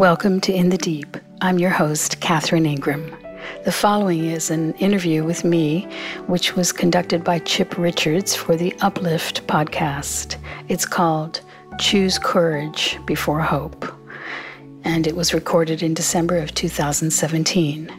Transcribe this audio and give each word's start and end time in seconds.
Welcome 0.00 0.40
to 0.40 0.52
In 0.54 0.70
the 0.70 0.78
Deep. 0.78 1.18
I'm 1.42 1.58
your 1.58 1.68
host, 1.68 2.22
Catherine 2.22 2.64
Ingram. 2.64 3.14
The 3.66 3.70
following 3.70 4.24
is 4.24 4.50
an 4.50 4.72
interview 4.76 5.24
with 5.24 5.44
me, 5.44 5.86
which 6.26 6.56
was 6.56 6.72
conducted 6.72 7.22
by 7.22 7.40
Chip 7.40 7.76
Richards 7.76 8.34
for 8.34 8.56
the 8.56 8.74
Uplift 8.80 9.46
podcast. 9.46 10.36
It's 10.68 10.86
called 10.86 11.42
Choose 11.78 12.18
Courage 12.18 12.98
Before 13.04 13.42
Hope 13.42 13.84
and 14.84 15.06
it 15.06 15.14
was 15.14 15.34
recorded 15.34 15.82
in 15.82 15.92
December 15.92 16.38
of 16.38 16.54
2017. 16.54 17.90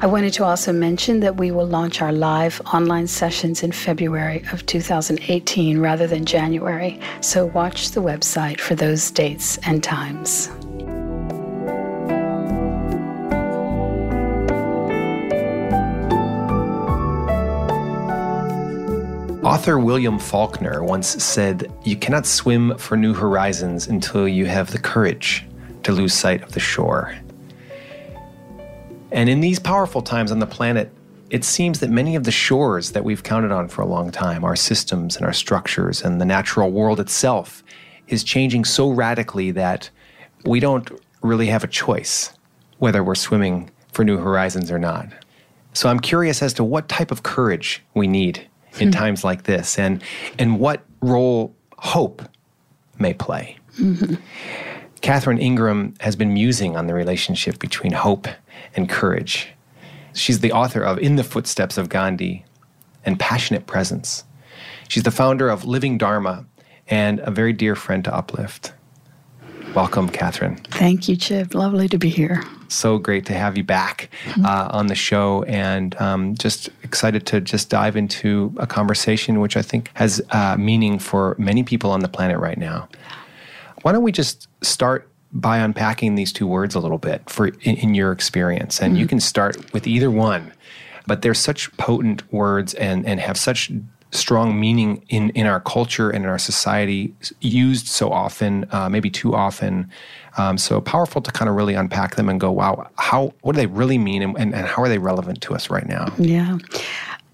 I 0.00 0.06
wanted 0.06 0.32
to 0.34 0.44
also 0.44 0.72
mention 0.72 1.18
that 1.18 1.38
we 1.38 1.50
will 1.50 1.66
launch 1.66 2.00
our 2.00 2.12
live 2.12 2.62
online 2.72 3.08
sessions 3.08 3.64
in 3.64 3.72
February 3.72 4.44
of 4.52 4.64
2018 4.66 5.80
rather 5.80 6.06
than 6.06 6.24
January, 6.24 7.00
so 7.20 7.46
watch 7.46 7.90
the 7.90 8.00
website 8.00 8.60
for 8.60 8.76
those 8.76 9.10
dates 9.10 9.58
and 9.66 9.82
times. 9.82 10.48
Author 19.58 19.80
William 19.80 20.20
Faulkner 20.20 20.84
once 20.84 21.20
said, 21.20 21.72
You 21.82 21.96
cannot 21.96 22.26
swim 22.26 22.78
for 22.78 22.96
new 22.96 23.12
horizons 23.12 23.88
until 23.88 24.28
you 24.28 24.46
have 24.46 24.70
the 24.70 24.78
courage 24.78 25.44
to 25.82 25.90
lose 25.90 26.14
sight 26.14 26.44
of 26.44 26.52
the 26.52 26.60
shore. 26.60 27.18
And 29.10 29.28
in 29.28 29.40
these 29.40 29.58
powerful 29.58 30.00
times 30.00 30.30
on 30.30 30.38
the 30.38 30.46
planet, 30.46 30.92
it 31.30 31.42
seems 31.42 31.80
that 31.80 31.90
many 31.90 32.14
of 32.14 32.22
the 32.22 32.30
shores 32.30 32.92
that 32.92 33.02
we've 33.02 33.24
counted 33.24 33.50
on 33.50 33.66
for 33.66 33.82
a 33.82 33.86
long 33.86 34.12
time, 34.12 34.44
our 34.44 34.54
systems 34.54 35.16
and 35.16 35.26
our 35.26 35.32
structures 35.32 36.02
and 36.02 36.20
the 36.20 36.24
natural 36.24 36.70
world 36.70 37.00
itself, 37.00 37.64
is 38.06 38.22
changing 38.22 38.64
so 38.64 38.88
radically 38.88 39.50
that 39.50 39.90
we 40.44 40.60
don't 40.60 40.88
really 41.20 41.48
have 41.48 41.64
a 41.64 41.68
choice 41.68 42.32
whether 42.78 43.02
we're 43.02 43.16
swimming 43.16 43.70
for 43.90 44.04
new 44.04 44.18
horizons 44.18 44.70
or 44.70 44.78
not. 44.78 45.08
So 45.72 45.88
I'm 45.88 45.98
curious 45.98 46.44
as 46.44 46.52
to 46.54 46.62
what 46.62 46.88
type 46.88 47.10
of 47.10 47.24
courage 47.24 47.82
we 47.94 48.06
need 48.06 48.48
in 48.80 48.90
mm-hmm. 48.90 48.98
times 48.98 49.24
like 49.24 49.44
this 49.44 49.78
and, 49.78 50.02
and 50.38 50.58
what 50.58 50.84
role 51.00 51.54
hope 51.78 52.22
may 52.98 53.14
play. 53.14 53.56
Mm-hmm. 53.78 54.14
Catherine 55.00 55.38
Ingram 55.38 55.94
has 56.00 56.16
been 56.16 56.32
musing 56.32 56.76
on 56.76 56.86
the 56.86 56.94
relationship 56.94 57.58
between 57.58 57.92
hope 57.92 58.26
and 58.74 58.88
courage. 58.88 59.48
She's 60.12 60.40
the 60.40 60.52
author 60.52 60.82
of 60.82 60.98
In 60.98 61.16
the 61.16 61.24
Footsteps 61.24 61.78
of 61.78 61.88
Gandhi 61.88 62.44
and 63.04 63.18
Passionate 63.18 63.66
Presence. 63.66 64.24
She's 64.88 65.04
the 65.04 65.10
founder 65.10 65.48
of 65.48 65.64
Living 65.64 65.98
Dharma 65.98 66.46
and 66.88 67.20
a 67.20 67.30
very 67.30 67.52
dear 67.52 67.76
friend 67.76 68.02
to 68.04 68.14
Uplift. 68.14 68.72
Welcome, 69.74 70.08
Catherine. 70.08 70.56
Thank 70.70 71.08
you, 71.08 71.16
Chip. 71.16 71.54
Lovely 71.54 71.88
to 71.88 71.98
be 71.98 72.08
here. 72.08 72.42
So 72.68 72.98
great 72.98 73.26
to 73.26 73.34
have 73.34 73.56
you 73.56 73.64
back 73.64 74.10
mm-hmm. 74.24 74.44
uh, 74.44 74.68
on 74.70 74.86
the 74.86 74.94
show, 74.94 75.42
and 75.44 75.98
um, 76.00 76.34
just 76.34 76.68
excited 76.82 77.26
to 77.26 77.40
just 77.40 77.70
dive 77.70 77.96
into 77.96 78.54
a 78.58 78.66
conversation 78.66 79.40
which 79.40 79.56
I 79.56 79.62
think 79.62 79.90
has 79.94 80.20
uh, 80.30 80.56
meaning 80.58 80.98
for 80.98 81.34
many 81.38 81.62
people 81.62 81.90
on 81.90 82.00
the 82.00 82.08
planet 82.08 82.38
right 82.38 82.58
now. 82.58 82.88
Why 83.82 83.92
don't 83.92 84.02
we 84.02 84.12
just 84.12 84.48
start 84.62 85.08
by 85.32 85.58
unpacking 85.58 86.14
these 86.14 86.32
two 86.32 86.46
words 86.46 86.74
a 86.74 86.80
little 86.80 86.98
bit 86.98 87.28
for 87.28 87.48
in, 87.48 87.76
in 87.76 87.94
your 87.94 88.12
experience? 88.12 88.80
And 88.80 88.92
mm-hmm. 88.92 89.00
you 89.00 89.06
can 89.06 89.20
start 89.20 89.72
with 89.72 89.86
either 89.86 90.10
one, 90.10 90.52
but 91.06 91.22
they're 91.22 91.34
such 91.34 91.74
potent 91.78 92.30
words 92.32 92.74
and 92.74 93.06
and 93.06 93.20
have 93.20 93.36
such 93.38 93.70
strong 94.10 94.58
meaning 94.58 95.04
in 95.08 95.30
in 95.30 95.46
our 95.46 95.60
culture 95.60 96.10
and 96.10 96.24
in 96.24 96.30
our 96.30 96.38
society, 96.38 97.14
used 97.40 97.86
so 97.86 98.10
often, 98.10 98.66
uh, 98.72 98.88
maybe 98.88 99.10
too 99.10 99.34
often. 99.34 99.90
Um, 100.36 100.56
so 100.56 100.80
powerful 100.80 101.20
to 101.22 101.32
kind 101.32 101.48
of 101.48 101.56
really 101.56 101.74
unpack 101.74 102.14
them 102.14 102.28
and 102.28 102.40
go, 102.40 102.52
wow, 102.52 102.88
how 102.96 103.34
what 103.40 103.54
do 103.54 103.56
they 103.56 103.66
really 103.66 103.98
mean, 103.98 104.22
and, 104.22 104.36
and, 104.38 104.54
and 104.54 104.66
how 104.66 104.82
are 104.82 104.88
they 104.88 104.98
relevant 104.98 105.40
to 105.42 105.54
us 105.54 105.68
right 105.70 105.86
now? 105.86 106.12
Yeah. 106.18 106.58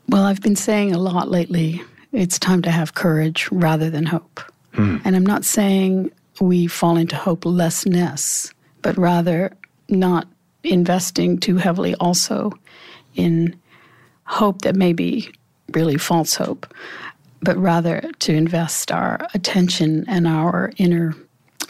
Well, 0.08 0.24
I've 0.24 0.40
been 0.40 0.56
saying 0.56 0.94
a 0.94 0.98
lot 0.98 1.30
lately. 1.30 1.82
It's 2.12 2.38
time 2.38 2.62
to 2.62 2.70
have 2.70 2.94
courage 2.94 3.48
rather 3.50 3.90
than 3.90 4.06
hope. 4.06 4.40
Mm. 4.74 5.02
And 5.04 5.16
I'm 5.16 5.26
not 5.26 5.44
saying 5.44 6.10
we 6.40 6.66
fall 6.66 6.96
into 6.96 7.16
hopelessness, 7.16 8.52
but 8.82 8.96
rather 8.96 9.52
not 9.88 10.26
investing 10.62 11.38
too 11.38 11.56
heavily 11.56 11.94
also 11.96 12.52
in 13.14 13.54
hope 14.24 14.62
that 14.62 14.74
may 14.74 14.92
be 14.92 15.30
really 15.72 15.98
false 15.98 16.34
hope, 16.34 16.72
but 17.42 17.56
rather 17.56 18.00
to 18.20 18.34
invest 18.34 18.92
our 18.92 19.26
attention 19.34 20.04
and 20.08 20.26
our 20.26 20.72
inner 20.76 21.14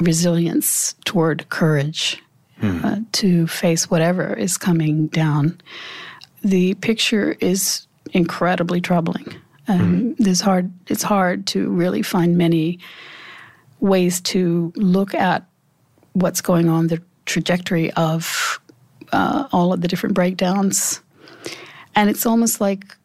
resilience 0.01 0.95
toward 1.05 1.49
courage 1.49 2.23
hmm. 2.59 2.85
uh, 2.85 2.97
to 3.13 3.47
face 3.47 3.91
whatever 3.91 4.35
is 4.35 4.57
coming 4.57 5.07
down. 5.09 5.61
The 6.43 6.75
picture 6.75 7.37
is 7.41 7.87
incredibly 8.13 8.81
troubling. 8.81 9.35
Um, 9.67 10.15
hmm. 10.15 10.33
hard. 10.43 10.71
It's 10.89 11.03
hard 11.03 11.47
to 11.49 11.71
really 11.71 12.03
find 12.03 12.37
many 12.37 12.79
ways 13.81 14.21
to 14.21 14.73
look 14.77 15.15
at 15.15 15.47
what's 16.13 16.41
going 16.41 16.69
on, 16.69 16.89
the 16.89 17.03
trajectory 17.27 17.91
of 17.93 18.61
uh, 19.13 19.49
all 19.53 19.73
of 19.73 19.81
the 19.81 19.89
different 19.89 20.15
breakdowns. 20.15 21.01
And 21.95 22.11
it's 22.11 22.27
almost 22.27 22.61
like 22.61 22.97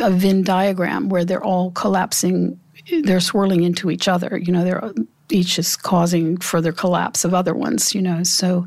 a 0.00 0.10
Venn 0.10 0.42
diagram 0.42 1.08
where 1.08 1.24
they're 1.24 1.44
all 1.44 1.70
collapsing, 1.72 2.58
they're 3.02 3.20
swirling 3.20 3.62
into 3.62 3.90
each 3.90 4.08
other. 4.08 4.38
You 4.42 4.52
know, 4.52 4.64
they're 4.64 4.92
each 5.32 5.58
is 5.58 5.76
causing 5.76 6.36
further 6.38 6.72
collapse 6.72 7.24
of 7.24 7.34
other 7.34 7.54
ones, 7.54 7.94
you 7.94 8.02
know. 8.02 8.22
So 8.22 8.66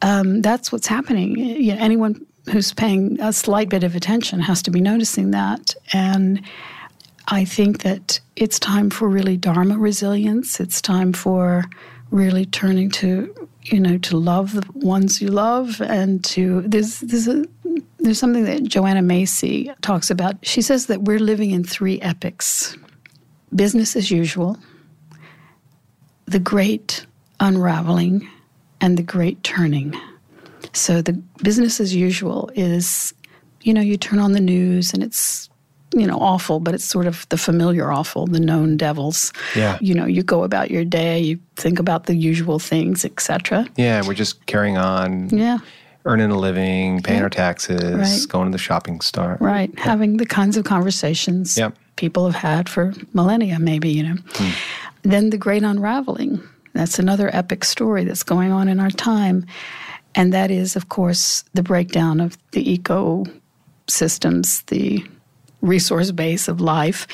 um, 0.00 0.42
that's 0.42 0.72
what's 0.72 0.86
happening. 0.86 1.36
You 1.38 1.74
know, 1.74 1.80
anyone 1.80 2.26
who's 2.50 2.72
paying 2.72 3.20
a 3.20 3.32
slight 3.32 3.68
bit 3.68 3.84
of 3.84 3.94
attention 3.94 4.40
has 4.40 4.62
to 4.62 4.70
be 4.70 4.80
noticing 4.80 5.30
that. 5.30 5.74
And 5.92 6.42
I 7.28 7.44
think 7.44 7.82
that 7.82 8.20
it's 8.36 8.58
time 8.58 8.90
for 8.90 9.08
really 9.08 9.36
Dharma 9.36 9.78
resilience. 9.78 10.58
It's 10.58 10.80
time 10.80 11.12
for 11.12 11.64
really 12.10 12.46
turning 12.46 12.90
to, 12.90 13.41
you 13.64 13.78
know, 13.78 13.98
to 13.98 14.16
love 14.16 14.52
the 14.52 14.66
ones 14.74 15.20
you 15.20 15.28
love 15.28 15.80
and 15.80 16.24
to 16.24 16.62
there's 16.62 17.00
there's 17.00 17.28
a 17.28 17.44
there's 17.98 18.18
something 18.18 18.44
that 18.44 18.64
Joanna 18.64 19.02
Macy 19.02 19.70
talks 19.80 20.10
about. 20.10 20.36
She 20.44 20.60
says 20.62 20.86
that 20.86 21.02
we're 21.02 21.20
living 21.20 21.52
in 21.52 21.64
three 21.64 22.00
epics. 22.00 22.76
Business 23.54 23.96
as 23.96 24.10
usual, 24.10 24.58
the 26.24 26.38
great 26.38 27.06
unraveling, 27.38 28.28
and 28.80 28.96
the 28.96 29.02
great 29.02 29.42
turning. 29.44 29.94
So 30.72 31.02
the 31.02 31.12
business 31.42 31.78
as 31.78 31.94
usual 31.94 32.50
is, 32.54 33.14
you 33.60 33.74
know, 33.74 33.80
you 33.80 33.96
turn 33.96 34.18
on 34.18 34.32
the 34.32 34.40
news 34.40 34.94
and 34.94 35.02
it's 35.02 35.50
you 35.94 36.06
know, 36.06 36.18
awful, 36.18 36.60
but 36.60 36.74
it's 36.74 36.84
sort 36.84 37.06
of 37.06 37.28
the 37.28 37.36
familiar 37.36 37.90
awful, 37.90 38.26
the 38.26 38.40
known 38.40 38.76
devils. 38.76 39.32
Yeah. 39.54 39.78
You 39.80 39.94
know, 39.94 40.06
you 40.06 40.22
go 40.22 40.44
about 40.44 40.70
your 40.70 40.84
day, 40.84 41.20
you 41.20 41.38
think 41.56 41.78
about 41.78 42.06
the 42.06 42.14
usual 42.14 42.58
things, 42.58 43.04
etc. 43.04 43.66
Yeah, 43.76 44.02
we're 44.06 44.14
just 44.14 44.44
carrying 44.46 44.78
on. 44.78 45.28
Yeah. 45.30 45.58
Earning 46.04 46.32
a 46.32 46.38
living, 46.38 47.00
paying 47.02 47.18
yeah. 47.18 47.24
our 47.24 47.30
taxes, 47.30 47.80
right. 47.80 48.28
going 48.28 48.46
to 48.46 48.52
the 48.52 48.58
shopping 48.58 49.00
store. 49.00 49.36
Right. 49.40 49.70
Yeah. 49.74 49.84
Having 49.84 50.16
the 50.16 50.26
kinds 50.26 50.56
of 50.56 50.64
conversations 50.64 51.56
yep. 51.56 51.76
people 51.94 52.24
have 52.28 52.34
had 52.34 52.68
for 52.68 52.92
millennia, 53.12 53.60
maybe, 53.60 53.90
you 53.90 54.02
know. 54.02 54.16
Hmm. 54.34 54.50
Then 55.02 55.30
the 55.30 55.38
great 55.38 55.62
unraveling. 55.62 56.42
That's 56.72 56.98
another 56.98 57.30
epic 57.32 57.64
story 57.64 58.02
that's 58.04 58.24
going 58.24 58.50
on 58.50 58.66
in 58.68 58.80
our 58.80 58.90
time. 58.90 59.46
And 60.14 60.32
that 60.32 60.50
is, 60.50 60.74
of 60.76 60.88
course, 60.88 61.44
the 61.54 61.62
breakdown 61.62 62.20
of 62.20 62.36
the 62.50 62.78
ecosystems, 62.78 64.66
the 64.66 65.06
resource 65.62 66.10
base 66.10 66.48
of 66.48 66.60
life. 66.60 67.06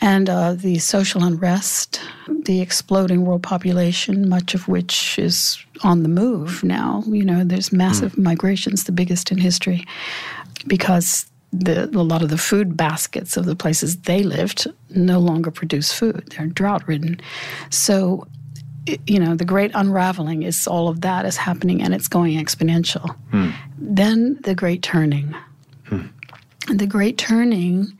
And 0.00 0.28
uh, 0.28 0.54
the 0.54 0.80
social 0.80 1.22
unrest, 1.22 2.00
the 2.26 2.60
exploding 2.60 3.24
world 3.24 3.44
population, 3.44 4.28
much 4.28 4.52
of 4.52 4.66
which 4.66 5.16
is 5.16 5.64
on 5.84 6.02
the 6.02 6.08
move 6.08 6.64
now. 6.64 7.04
You 7.06 7.24
know, 7.24 7.44
there's 7.44 7.72
massive 7.72 8.14
mm. 8.14 8.24
migrations, 8.24 8.82
the 8.84 8.92
biggest 8.92 9.30
in 9.30 9.38
history, 9.38 9.84
because 10.66 11.26
the, 11.52 11.84
a 11.84 12.02
lot 12.02 12.22
of 12.22 12.30
the 12.30 12.38
food 12.38 12.76
baskets 12.76 13.36
of 13.36 13.44
the 13.44 13.54
places 13.54 13.98
they 13.98 14.24
lived 14.24 14.66
no 14.90 15.20
longer 15.20 15.52
produce 15.52 15.92
food. 15.92 16.34
They're 16.36 16.46
drought 16.46 16.88
ridden. 16.88 17.20
So, 17.70 18.26
you 19.06 19.20
know, 19.20 19.36
the 19.36 19.44
great 19.44 19.70
unraveling 19.74 20.42
is 20.42 20.66
all 20.66 20.88
of 20.88 21.02
that 21.02 21.26
is 21.26 21.36
happening 21.36 21.80
and 21.80 21.94
it's 21.94 22.08
going 22.08 22.42
exponential. 22.42 23.14
Mm. 23.32 23.54
Then 23.78 24.38
the 24.42 24.56
great 24.56 24.82
turning. 24.82 25.36
Mm. 26.66 26.78
The 26.78 26.86
great 26.86 27.18
turning 27.18 27.96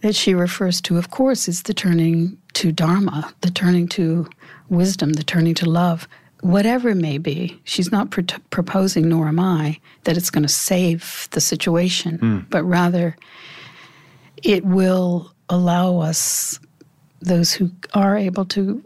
that 0.00 0.14
she 0.14 0.34
refers 0.34 0.80
to, 0.82 0.96
of 0.96 1.10
course, 1.10 1.48
is 1.48 1.62
the 1.62 1.74
turning 1.74 2.38
to 2.54 2.72
Dharma, 2.72 3.34
the 3.42 3.50
turning 3.50 3.88
to 3.88 4.28
wisdom, 4.68 5.12
the 5.12 5.22
turning 5.22 5.54
to 5.54 5.68
love, 5.68 6.08
whatever 6.40 6.90
it 6.90 6.96
may 6.96 7.18
be. 7.18 7.60
She's 7.64 7.92
not 7.92 8.10
pr- 8.10 8.22
proposing, 8.50 9.08
nor 9.08 9.28
am 9.28 9.38
I, 9.38 9.78
that 10.04 10.16
it's 10.16 10.30
going 10.30 10.42
to 10.42 10.48
save 10.48 11.28
the 11.32 11.40
situation, 11.40 12.18
mm. 12.18 12.46
but 12.48 12.64
rather 12.64 13.16
it 14.42 14.64
will 14.64 15.32
allow 15.50 15.98
us, 15.98 16.58
those 17.20 17.52
who 17.52 17.70
are 17.92 18.16
able 18.16 18.46
to 18.46 18.82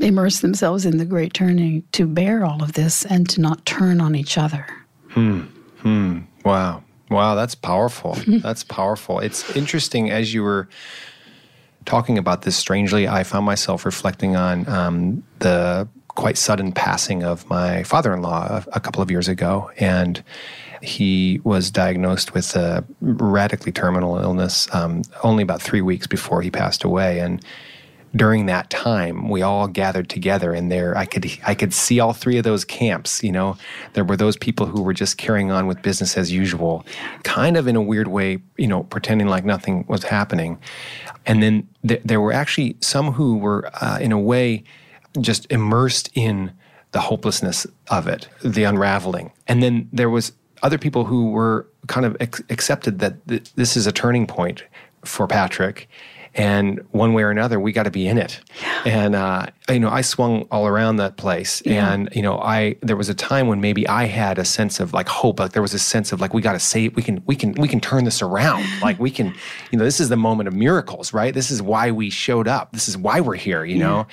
immerse 0.00 0.40
themselves 0.40 0.86
in 0.86 0.98
the 0.98 1.04
great 1.04 1.34
turning 1.34 1.82
to 1.92 2.06
bear 2.06 2.44
all 2.44 2.62
of 2.62 2.72
this 2.74 3.04
and 3.04 3.28
to 3.28 3.40
not 3.40 3.66
turn 3.66 4.00
on 4.00 4.14
each 4.14 4.38
other. 4.38 4.66
Hmm. 5.08 5.40
Hmm. 5.80 6.20
Wow. 6.44 6.83
Wow, 7.10 7.34
that's 7.34 7.54
powerful. 7.54 8.16
that's 8.26 8.64
powerful. 8.64 9.18
It's 9.18 9.54
interesting 9.56 10.10
as 10.10 10.32
you 10.32 10.42
were 10.42 10.68
talking 11.84 12.18
about 12.18 12.42
this. 12.42 12.56
Strangely, 12.56 13.06
I 13.08 13.24
found 13.24 13.46
myself 13.46 13.84
reflecting 13.84 14.36
on 14.36 14.68
um, 14.68 15.22
the 15.40 15.88
quite 16.08 16.38
sudden 16.38 16.72
passing 16.72 17.24
of 17.24 17.48
my 17.50 17.82
father-in-law 17.82 18.46
a, 18.46 18.76
a 18.76 18.80
couple 18.80 19.02
of 19.02 19.10
years 19.10 19.28
ago, 19.28 19.70
and 19.78 20.22
he 20.82 21.40
was 21.44 21.70
diagnosed 21.70 22.34
with 22.34 22.54
a 22.56 22.84
radically 23.00 23.72
terminal 23.72 24.18
illness 24.18 24.72
um, 24.74 25.02
only 25.22 25.42
about 25.42 25.60
three 25.60 25.80
weeks 25.80 26.06
before 26.06 26.42
he 26.42 26.50
passed 26.50 26.84
away, 26.84 27.20
and 27.20 27.44
during 28.16 28.46
that 28.46 28.70
time 28.70 29.28
we 29.28 29.42
all 29.42 29.66
gathered 29.66 30.08
together 30.08 30.52
and 30.52 30.70
there 30.70 30.96
i 30.96 31.04
could 31.04 31.26
i 31.46 31.54
could 31.54 31.74
see 31.74 31.98
all 31.98 32.12
three 32.12 32.38
of 32.38 32.44
those 32.44 32.64
camps 32.64 33.22
you 33.24 33.32
know? 33.32 33.56
There 33.94 34.04
were 34.04 34.16
those 34.16 34.36
people 34.36 34.66
who 34.66 34.82
were 34.82 34.92
just 34.92 35.16
carrying 35.16 35.50
on 35.50 35.66
with 35.66 35.82
business 35.82 36.16
as 36.16 36.30
usual 36.30 36.84
kind 37.22 37.56
of 37.56 37.66
in 37.66 37.76
a 37.76 37.82
weird 37.82 38.08
way 38.08 38.38
you 38.56 38.66
know 38.66 38.84
pretending 38.84 39.28
like 39.28 39.44
nothing 39.44 39.84
was 39.88 40.04
happening. 40.04 40.58
And 41.26 41.42
then 41.42 41.68
th- 41.86 42.02
there 42.04 42.20
were 42.20 42.32
actually 42.32 42.76
some 42.80 43.12
who 43.12 43.38
were 43.38 43.70
uh, 43.80 43.98
in 44.00 44.12
a 44.12 44.18
way 44.18 44.64
just 45.20 45.50
immersed 45.50 46.10
in 46.14 46.52
the 46.92 47.00
hopelessness 47.00 47.66
of 47.88 48.06
it 48.06 48.28
the 48.42 48.64
unraveling. 48.64 49.32
And 49.48 49.62
then 49.62 49.88
there 49.92 50.10
was 50.10 50.32
other 50.62 50.78
people 50.78 51.04
who 51.04 51.30
were 51.30 51.66
kind 51.86 52.06
of 52.06 52.16
ex- 52.20 52.42
accepted 52.50 52.98
that 52.98 53.26
th- 53.28 53.52
this 53.54 53.76
is 53.76 53.86
a 53.86 53.92
turning 53.92 54.26
point 54.26 54.64
for 55.04 55.26
patrick 55.26 55.88
and 56.34 56.80
one 56.90 57.12
way 57.12 57.22
or 57.22 57.30
another 57.30 57.60
we 57.60 57.72
got 57.72 57.84
to 57.84 57.90
be 57.90 58.06
in 58.06 58.18
it. 58.18 58.40
Yeah. 58.60 58.82
and 58.84 59.14
uh, 59.14 59.46
you 59.68 59.80
know 59.80 59.88
i 59.88 60.00
swung 60.00 60.42
all 60.50 60.66
around 60.66 60.96
that 60.96 61.16
place. 61.16 61.62
Yeah. 61.64 61.92
and 61.92 62.08
you 62.12 62.22
know 62.22 62.38
i 62.40 62.76
there 62.82 62.96
was 62.96 63.08
a 63.08 63.14
time 63.14 63.46
when 63.46 63.60
maybe 63.60 63.86
i 63.88 64.04
had 64.04 64.38
a 64.38 64.44
sense 64.44 64.80
of 64.80 64.92
like 64.92 65.08
hope 65.08 65.40
like 65.40 65.52
there 65.52 65.62
was 65.62 65.74
a 65.74 65.78
sense 65.78 66.12
of 66.12 66.20
like 66.20 66.34
we 66.34 66.42
got 66.42 66.52
to 66.52 66.60
save 66.60 66.96
we 66.96 67.02
can 67.02 67.22
we 67.26 67.36
can 67.36 67.52
we 67.52 67.68
can 67.68 67.80
turn 67.80 68.04
this 68.04 68.22
around. 68.22 68.64
Like 68.82 68.98
we 68.98 69.10
can 69.10 69.34
you 69.70 69.78
know 69.78 69.84
this 69.84 69.98
is 70.00 70.08
the 70.10 70.16
moment 70.16 70.46
of 70.46 70.54
miracles 70.54 71.14
right? 71.14 71.32
This 71.32 71.50
is 71.50 71.62
why 71.62 71.90
we 71.90 72.10
showed 72.10 72.48
up. 72.48 72.72
This 72.72 72.88
is 72.88 72.98
why 72.98 73.20
we're 73.20 73.36
here 73.36 73.64
you 73.64 73.76
yeah. 73.76 73.86
know? 73.86 74.06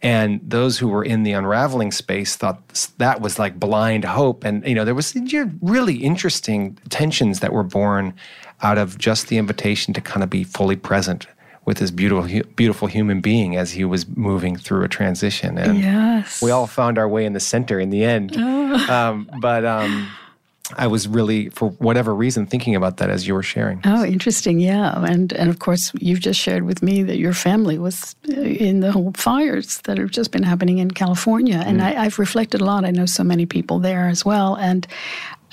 And 0.00 0.40
those 0.42 0.78
who 0.78 0.88
were 0.88 1.04
in 1.04 1.22
the 1.22 1.32
unraveling 1.32 1.92
space 1.92 2.36
thought 2.36 2.60
that 2.98 3.20
was 3.20 3.38
like 3.38 3.58
blind 3.58 4.04
hope. 4.04 4.44
And 4.44 4.66
you 4.66 4.74
know 4.74 4.84
there 4.84 4.94
was 4.94 5.14
really 5.60 5.96
interesting 5.96 6.78
tensions 6.88 7.40
that 7.40 7.52
were 7.52 7.64
born 7.64 8.14
out 8.62 8.78
of 8.78 8.98
just 8.98 9.28
the 9.28 9.38
invitation 9.38 9.94
to 9.94 10.00
kind 10.00 10.22
of 10.22 10.30
be 10.30 10.44
fully 10.44 10.76
present 10.76 11.26
with 11.64 11.78
this 11.78 11.90
beautiful, 11.90 12.42
beautiful 12.56 12.88
human 12.88 13.20
being 13.20 13.56
as 13.56 13.72
he 13.72 13.84
was 13.84 14.06
moving 14.08 14.56
through 14.56 14.84
a 14.84 14.88
transition. 14.88 15.58
And 15.58 15.78
yes. 15.78 16.42
we 16.42 16.50
all 16.50 16.66
found 16.66 16.98
our 16.98 17.08
way 17.08 17.24
in 17.24 17.32
the 17.32 17.40
center 17.40 17.78
in 17.78 17.90
the 17.90 18.04
end. 18.04 18.36
Oh. 18.72 18.92
Um, 18.92 19.30
but 19.40 19.66
um, 19.66 20.08
I 20.76 20.86
was 20.86 21.06
really, 21.06 21.48
for 21.50 21.70
whatever 21.70 22.14
reason, 22.14 22.46
thinking 22.46 22.74
about 22.74 22.96
that 22.98 23.10
as 23.10 23.26
you 23.26 23.34
were 23.34 23.42
sharing. 23.42 23.80
Oh, 23.84 24.04
interesting. 24.04 24.60
Yeah, 24.60 25.04
and 25.04 25.32
and 25.32 25.50
of 25.50 25.58
course, 25.58 25.92
you've 26.00 26.20
just 26.20 26.40
shared 26.40 26.62
with 26.62 26.82
me 26.82 27.02
that 27.02 27.18
your 27.18 27.32
family 27.34 27.78
was 27.78 28.16
uh, 28.28 28.40
in 28.40 28.80
the 28.80 28.92
whole 28.92 29.12
fires 29.14 29.78
that 29.82 29.98
have 29.98 30.10
just 30.10 30.30
been 30.30 30.42
happening 30.42 30.78
in 30.78 30.90
California, 30.90 31.62
and 31.64 31.80
mm. 31.80 31.84
I, 31.84 32.04
I've 32.04 32.18
reflected 32.18 32.60
a 32.60 32.64
lot. 32.64 32.84
I 32.84 32.90
know 32.90 33.06
so 33.06 33.24
many 33.24 33.46
people 33.46 33.78
there 33.78 34.08
as 34.08 34.24
well, 34.24 34.54
and 34.56 34.86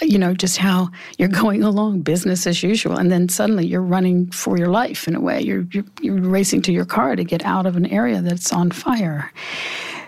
you 0.02 0.18
know, 0.18 0.34
just 0.34 0.58
how 0.58 0.90
you're 1.18 1.28
going 1.44 1.64
along 1.64 2.02
business 2.02 2.48
as 2.48 2.64
usual, 2.64 2.98
and 2.98 3.12
then 3.12 3.30
suddenly 3.30 3.66
you're 3.66 3.82
running 3.82 4.30
for 4.32 4.58
your 4.58 4.70
life 4.70 5.08
in 5.08 5.16
a 5.16 5.22
way. 5.22 5.42
You're, 5.42 5.66
you're, 5.72 5.86
you're 6.02 6.22
racing 6.22 6.62
to 6.64 6.72
your 6.72 6.86
car 6.86 7.16
to 7.16 7.24
get 7.24 7.46
out 7.46 7.66
of 7.66 7.76
an 7.76 7.86
area 7.88 8.22
that's 8.22 8.52
on 8.54 8.72
fire. 8.72 9.32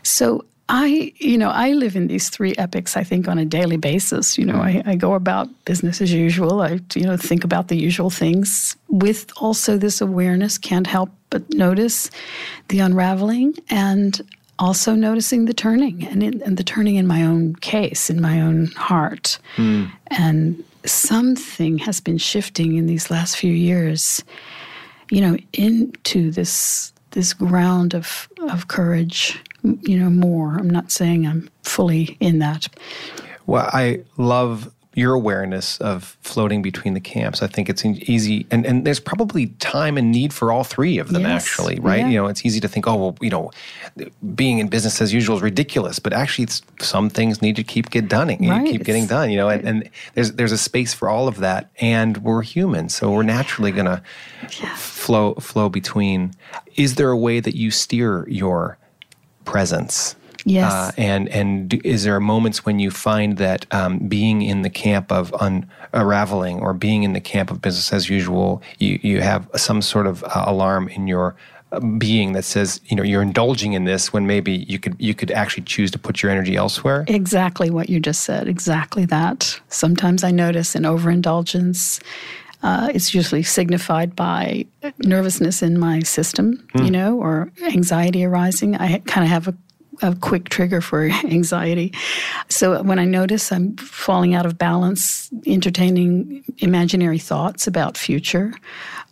So 0.04 0.46
I, 0.74 1.12
you 1.18 1.38
know, 1.38 1.50
I 1.50 1.74
live 1.74 1.98
in 1.98 2.08
these 2.08 2.30
three 2.30 2.56
epics, 2.58 2.96
I 2.96 3.04
think, 3.04 3.28
on 3.28 3.38
a 3.38 3.44
daily 3.44 3.76
basis. 3.76 4.38
You 4.38 4.46
know, 4.46 4.56
mm. 4.56 4.88
I, 4.88 4.92
I, 4.92 4.96
go 4.96 5.16
about 5.16 5.50
business 5.66 6.00
as 6.02 6.14
usual. 6.14 6.62
I, 6.62 6.80
you 6.96 7.04
know, 7.04 7.18
think 7.18 7.44
about 7.44 7.68
the 7.68 7.76
usual 7.76 8.10
things 8.10 8.78
with 8.88 9.30
also 9.36 9.78
this 9.78 10.00
awareness, 10.00 10.58
can't 10.58 10.88
help 10.88 11.10
but 11.30 11.54
notice 11.54 12.10
the 12.70 12.80
unraveling 12.80 13.56
and 13.70 14.22
also 14.62 14.94
noticing 14.94 15.46
the 15.46 15.54
turning 15.54 16.06
and, 16.06 16.22
in, 16.22 16.42
and 16.44 16.56
the 16.56 16.64
turning 16.64 16.96
in 16.96 17.08
my 17.08 17.24
own 17.24 17.56
case, 17.56 18.12
in 18.12 18.22
my 18.22 18.40
own 18.40 18.68
heart. 18.68 19.40
Mm. 19.58 19.92
And 20.08 20.64
something 20.86 21.80
has 21.80 22.00
been 22.00 22.20
shifting 22.20 22.78
in 22.78 22.86
these 22.86 23.10
last 23.10 23.38
few 23.38 23.52
years, 23.52 24.24
you 25.10 25.20
know, 25.20 25.36
into 25.54 26.32
this 26.32 26.94
this 27.12 27.34
ground 27.34 27.94
of 27.94 28.30
of 28.52 28.68
courage, 28.68 29.38
you 29.64 29.98
know, 30.00 30.10
more. 30.10 30.58
I'm 30.58 30.70
not 30.70 30.92
saying 30.92 31.26
I'm 31.26 31.50
fully 31.64 32.16
in 32.20 32.40
that. 32.40 32.70
Well, 33.48 33.68
I 33.74 34.02
love 34.18 34.72
your 34.94 35.14
awareness 35.14 35.78
of 35.78 36.18
floating 36.22 36.62
between 36.62 36.94
the 36.94 37.00
camps. 37.00 37.42
I 37.42 37.48
think 37.48 37.70
it's 37.70 37.86
easy, 37.86 38.46
and, 38.52 38.66
and 38.66 38.86
there's 38.86 39.00
probably 39.00 39.48
time 39.60 39.98
and 39.98 40.12
need 40.12 40.34
for 40.34 40.52
all 40.52 40.66
three 40.66 40.98
of 40.98 41.14
them, 41.14 41.22
yes. 41.22 41.46
actually, 41.46 41.80
right? 41.80 42.00
Yeah. 42.00 42.08
You 42.10 42.18
know, 42.18 42.28
it's 42.28 42.46
easy 42.46 42.60
to 42.60 42.68
think, 42.68 42.88
oh, 42.88 42.96
well, 42.96 43.18
you 43.22 43.30
know, 43.30 43.52
being 44.36 44.60
in 44.60 44.68
business 44.68 45.02
as 45.02 45.14
usual 45.14 45.38
is 45.38 45.42
ridiculous, 45.42 46.00
but 46.00 46.12
actually, 46.12 46.48
some 46.82 47.10
things 47.10 47.42
need 47.42 47.56
to 47.56 47.64
keep 47.64 47.90
get 47.90 48.10
done, 48.10 48.28
right. 48.28 48.68
keep 48.68 48.84
getting 48.84 49.08
done, 49.08 49.32
you 49.32 49.38
know, 49.38 49.48
and, 49.48 49.68
and, 49.68 49.90
there's 50.14 50.34
there's 50.34 50.52
a 50.52 50.58
space 50.58 50.94
for 50.94 51.08
all 51.08 51.28
of 51.28 51.38
that, 51.38 51.70
and 51.80 52.18
we're 52.18 52.42
human, 52.42 52.90
so 52.90 53.12
we're 53.12 53.24
naturally 53.24 53.72
gonna 53.72 54.04
yeah. 54.62 54.76
flow 54.76 55.36
flow 55.36 55.70
between. 55.70 56.34
Is 56.76 56.96
there 56.96 57.12
a 57.12 57.18
way 57.18 57.40
that 57.40 57.56
you 57.56 57.72
steer 57.72 58.28
your 58.28 58.78
presence? 59.46 60.16
Yes. 60.46 60.72
Uh, 60.72 60.92
and 60.98 61.30
and 61.30 61.74
is 61.86 62.04
there 62.04 62.20
moments 62.20 62.66
when 62.66 62.80
you 62.80 62.92
find 62.92 63.38
that 63.38 63.66
um, 63.72 64.00
being 64.00 64.42
in 64.42 64.62
the 64.62 64.70
camp 64.70 65.12
of 65.12 65.34
unraveling 65.94 66.60
or 66.60 66.74
being 66.74 67.04
in 67.04 67.14
the 67.14 67.22
camp 67.22 67.52
of 67.52 67.62
business 67.62 67.94
as 67.94 68.10
usual, 68.10 68.62
you, 68.80 69.00
you 69.02 69.22
have 69.22 69.50
some 69.56 69.82
sort 69.82 70.08
of 70.08 70.24
uh, 70.24 70.46
alarm 70.48 70.88
in 70.90 71.08
your 71.08 71.36
uh, 71.72 71.80
being 71.80 72.34
that 72.34 72.44
says 72.44 72.82
you 72.86 72.96
know 72.96 73.04
you're 73.04 73.22
indulging 73.22 73.74
in 73.74 73.86
this 73.86 74.12
when 74.12 74.28
maybe 74.28 74.66
you 74.68 74.80
could 74.80 74.96
you 75.00 75.14
could 75.14 75.32
actually 75.32 75.64
choose 75.64 75.90
to 75.92 76.00
put 76.00 76.22
your 76.22 76.32
energy 76.32 76.58
elsewhere 76.58 77.06
exactly 77.08 77.70
what 77.70 77.90
you 77.90 77.98
just 77.98 78.24
said 78.24 78.50
exactly 78.50 79.06
that 79.06 79.58
sometimes 79.70 80.22
i 80.22 80.32
notice 80.32 80.76
an 80.76 80.86
overindulgence 80.86 82.02
uh, 82.64 82.90
it's 82.94 83.14
usually 83.14 83.42
signified 83.42 84.16
by 84.16 84.66
nervousness 85.00 85.64
in 85.64 85.80
my 85.80 86.00
system, 86.02 86.58
mm. 86.76 86.86
you 86.86 86.92
know, 86.92 87.18
or 87.18 87.52
anxiety 87.64 88.24
arising. 88.24 88.76
I 88.76 89.00
kind 89.00 89.24
of 89.24 89.32
have 89.32 89.48
a 89.48 89.56
a 90.02 90.16
quick 90.16 90.50
trigger 90.50 90.82
for 90.82 91.04
anxiety. 91.26 91.94
So 92.50 92.82
when 92.84 93.00
I 93.00 93.06
notice 93.06 93.52
I'm 93.52 93.76
falling 93.78 94.34
out 94.34 94.46
of 94.46 94.58
balance, 94.58 95.30
entertaining 95.46 96.44
imaginary 96.58 97.20
thoughts 97.20 97.68
about 97.68 97.98
future, 97.98 98.54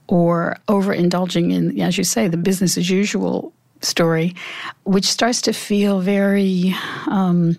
or 0.07 0.57
overindulging 0.67 1.53
in, 1.53 1.79
as 1.79 1.97
you 1.97 2.03
say, 2.03 2.27
the 2.27 2.37
business 2.37 2.77
as 2.77 2.89
usual 2.89 3.53
story, 3.81 4.35
which 4.83 5.05
starts 5.05 5.41
to 5.41 5.53
feel 5.53 6.01
very 6.01 6.73
um, 7.07 7.55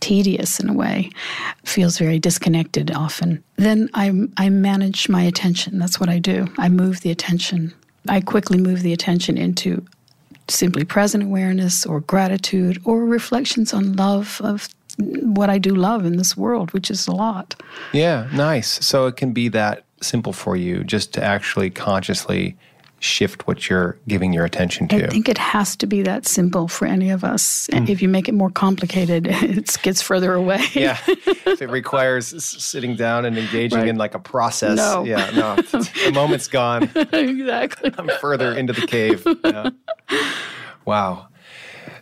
tedious 0.00 0.58
in 0.58 0.68
a 0.68 0.74
way, 0.74 1.10
feels 1.64 1.98
very 1.98 2.18
disconnected 2.18 2.90
often. 2.90 3.42
Then 3.56 3.88
I, 3.94 4.12
I 4.36 4.48
manage 4.50 5.08
my 5.08 5.22
attention. 5.22 5.78
That's 5.78 6.00
what 6.00 6.08
I 6.08 6.18
do. 6.18 6.48
I 6.58 6.68
move 6.68 7.00
the 7.00 7.10
attention. 7.10 7.72
I 8.08 8.20
quickly 8.20 8.58
move 8.58 8.82
the 8.82 8.92
attention 8.92 9.36
into 9.36 9.84
simply 10.50 10.84
present 10.84 11.24
awareness 11.24 11.86
or 11.86 12.00
gratitude 12.00 12.80
or 12.84 13.04
reflections 13.04 13.72
on 13.72 13.94
love 13.94 14.40
of 14.42 14.68
what 14.98 15.48
I 15.48 15.58
do 15.58 15.74
love 15.74 16.04
in 16.04 16.16
this 16.16 16.36
world, 16.36 16.72
which 16.72 16.90
is 16.90 17.06
a 17.06 17.12
lot. 17.12 17.60
Yeah, 17.92 18.28
nice. 18.32 18.84
So 18.84 19.06
it 19.06 19.16
can 19.16 19.32
be 19.32 19.48
that 19.48 19.84
simple 20.02 20.32
for 20.32 20.56
you 20.56 20.84
just 20.84 21.12
to 21.14 21.24
actually 21.24 21.70
consciously 21.70 22.56
shift 23.00 23.46
what 23.46 23.68
you're 23.68 23.98
giving 24.06 24.32
your 24.32 24.44
attention 24.44 24.86
to. 24.88 25.04
I 25.04 25.08
think 25.08 25.28
it 25.28 25.38
has 25.38 25.74
to 25.76 25.86
be 25.86 26.02
that 26.02 26.26
simple 26.26 26.68
for 26.68 26.86
any 26.86 27.10
of 27.10 27.24
us. 27.24 27.66
Mm. 27.72 27.88
If 27.88 28.02
you 28.02 28.08
make 28.08 28.28
it 28.28 28.34
more 28.34 28.50
complicated, 28.50 29.26
it 29.30 29.76
gets 29.82 30.00
further 30.00 30.34
away. 30.34 30.62
yeah. 30.74 30.98
If 31.46 31.62
it 31.62 31.70
requires 31.70 32.44
sitting 32.44 32.94
down 32.94 33.24
and 33.24 33.36
engaging 33.36 33.78
right. 33.78 33.88
in 33.88 33.96
like 33.96 34.14
a 34.14 34.18
process. 34.18 34.76
No. 34.76 35.04
Yeah, 35.04 35.30
no. 35.30 35.56
the 35.72 36.12
moment's 36.14 36.46
gone. 36.46 36.84
exactly. 37.12 37.92
I'm 37.98 38.08
further 38.20 38.52
into 38.52 38.72
the 38.72 38.86
cave. 38.86 39.26
Yeah. 39.44 39.70
Wow. 40.84 41.28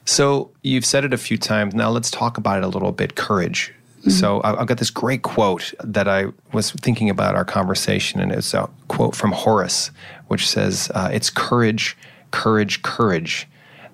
So 0.05 0.53
you've 0.63 0.85
said 0.85 1.05
it 1.05 1.13
a 1.13 1.19
few 1.19 1.39
times. 1.39 1.75
Now 1.75 1.91
let's 1.91 2.11
talk 2.11 2.37
about 2.37 2.59
it 2.59 2.65
a 2.65 2.69
little 2.69 2.93
bit 2.93 3.15
courage. 3.15 3.73
Mm-hmm. 4.09 4.19
So 4.19 4.41
I've 4.45 4.67
got 4.67 4.79
this 4.79 4.91
great 4.91 5.23
quote 5.23 5.73
that 5.83 6.09
I 6.09 6.27
was 6.53 6.73
thinking 6.73 7.11
about 7.11 7.35
our 7.35 7.45
conversation, 7.45 8.21
and 8.21 8.33
it's 8.33 8.55
a 8.55 8.69
quote 8.89 9.15
from 9.15 9.33
Horace, 9.33 9.91
which 10.29 10.49
says, 10.49 10.91
uh, 10.95 11.11
It's 11.13 11.31
courage, 11.31 11.97
courage, 12.31 12.83
courage 12.83 13.47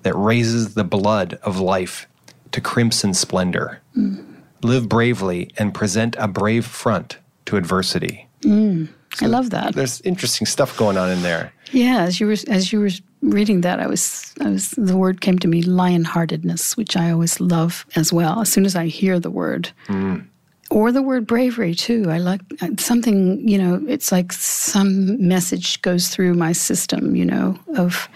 that 0.03 0.13
raises 0.15 0.75
the 0.75 0.83
blood 0.83 1.39
of 1.43 1.59
life 1.59 2.07
to 2.51 2.61
crimson 2.61 3.13
splendor. 3.13 3.81
Mm. 3.97 4.23
Live 4.61 4.87
bravely 4.87 5.51
and 5.57 5.73
present 5.73 6.15
a 6.17 6.27
brave 6.27 6.65
front 6.65 7.17
to 7.45 7.57
adversity. 7.57 8.27
Mm. 8.41 8.89
So 9.15 9.25
I 9.25 9.29
love 9.29 9.49
that. 9.51 9.75
There's 9.75 10.01
interesting 10.01 10.45
stuff 10.45 10.77
going 10.77 10.97
on 10.97 11.09
in 11.09 11.21
there. 11.21 11.53
Yeah, 11.71 12.01
as 12.01 12.19
you 12.19 12.27
were 12.27 12.35
as 12.47 12.71
you 12.71 12.79
were 12.79 12.89
reading 13.29 13.61
that, 13.61 13.79
I 13.79 13.87
was, 13.87 14.33
I 14.41 14.49
was, 14.49 14.71
the 14.71 14.97
word 14.97 15.21
came 15.21 15.39
to 15.39 15.47
me, 15.47 15.63
lionheartedness, 15.63 16.77
which 16.77 16.95
I 16.95 17.11
always 17.11 17.39
love 17.39 17.85
as 17.95 18.13
well. 18.13 18.41
As 18.41 18.51
soon 18.51 18.65
as 18.65 18.75
I 18.75 18.87
hear 18.87 19.19
the 19.19 19.31
word, 19.31 19.71
mm. 19.87 20.25
or 20.69 20.91
the 20.91 21.01
word 21.01 21.27
bravery 21.27 21.75
too. 21.75 22.05
I 22.09 22.17
like 22.17 22.41
uh, 22.61 22.69
something, 22.77 23.47
you 23.47 23.57
know, 23.57 23.83
it's 23.87 24.11
like 24.11 24.31
some 24.33 25.27
message 25.27 25.81
goes 25.81 26.09
through 26.09 26.33
my 26.33 26.53
system, 26.53 27.15
you 27.15 27.25
know, 27.25 27.57
of 27.75 28.09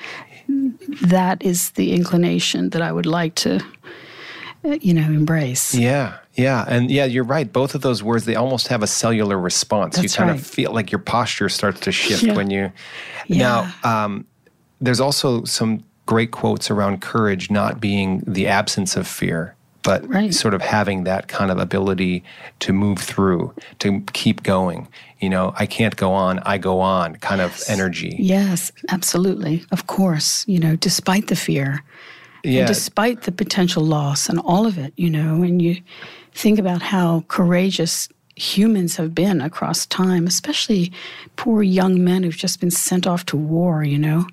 that 1.01 1.43
is 1.43 1.71
the 1.71 1.93
inclination 1.93 2.69
that 2.71 2.81
I 2.81 2.91
would 2.91 3.05
like 3.05 3.35
to, 3.35 3.59
uh, 4.65 4.77
you 4.81 4.93
know, 4.93 5.03
embrace. 5.03 5.75
Yeah, 5.75 6.17
yeah, 6.33 6.65
and 6.67 6.89
yeah, 6.89 7.05
you're 7.05 7.23
right. 7.23 7.51
Both 7.51 7.75
of 7.75 7.81
those 7.81 8.01
words 8.01 8.25
they 8.25 8.35
almost 8.35 8.67
have 8.67 8.81
a 8.81 8.87
cellular 8.87 9.37
response. 9.37 9.95
That's 9.95 10.03
you 10.03 10.17
kind 10.17 10.31
right. 10.31 10.39
of 10.39 10.45
feel 10.45 10.71
like 10.73 10.91
your 10.91 10.99
posture 10.99 11.49
starts 11.49 11.81
to 11.81 11.91
shift 11.91 12.23
Yeah. 12.23 12.33
when 12.35 12.49
you. 12.49 12.71
Yeah. 13.27 13.37
Now, 13.83 14.05
um, 14.05 14.25
there's 14.81 14.99
also 14.99 15.43
some 15.45 15.83
great 16.05 16.31
quotes 16.31 16.71
around 16.71 17.01
courage 17.01 17.51
not 17.51 17.79
being 17.79 18.23
the 18.25 18.47
absence 18.47 18.95
of 18.97 19.07
fear, 19.07 19.55
but 19.83 20.07
Right. 20.09 20.33
sort 20.33 20.53
of 20.53 20.61
having 20.61 21.03
that 21.03 21.27
kind 21.27 21.51
of 21.51 21.59
ability 21.59 22.23
to 22.61 22.73
move 22.73 22.97
through, 22.99 23.53
to 23.79 24.01
keep 24.13 24.41
going. 24.43 24.87
You 25.19 25.29
know, 25.29 25.53
I 25.57 25.65
can't 25.65 25.95
go 25.95 26.11
on, 26.13 26.39
I 26.45 26.57
go 26.57 26.79
on 26.79 27.15
kind 27.17 27.41
of 27.41 27.61
energy. 27.67 28.15
Yes, 28.19 28.71
absolutely. 28.89 29.63
Of 29.71 29.85
course, 29.87 30.45
you 30.47 30.59
know, 30.59 30.75
despite 30.75 31.27
the 31.27 31.35
fear, 31.35 31.83
Yeah. 32.43 32.59
and 32.59 32.67
despite 32.67 33.23
the 33.23 33.31
potential 33.31 33.83
loss 33.83 34.29
and 34.29 34.39
all 34.39 34.65
of 34.65 34.77
it, 34.77 34.93
you 34.97 35.09
know, 35.09 35.43
and 35.43 35.61
you 35.61 35.77
think 36.33 36.57
about 36.57 36.81
how 36.81 37.23
courageous 37.27 38.07
humans 38.39 38.95
have 38.95 39.13
been 39.13 39.41
across 39.41 39.85
time, 39.85 40.25
especially 40.25 40.91
poor 41.35 41.61
young 41.61 42.03
men 42.03 42.23
who've 42.23 42.35
just 42.35 42.59
been 42.59 42.71
sent 42.71 43.05
off 43.05 43.25
to 43.27 43.37
war, 43.37 43.83
you 43.83 43.99
know, 43.99 44.25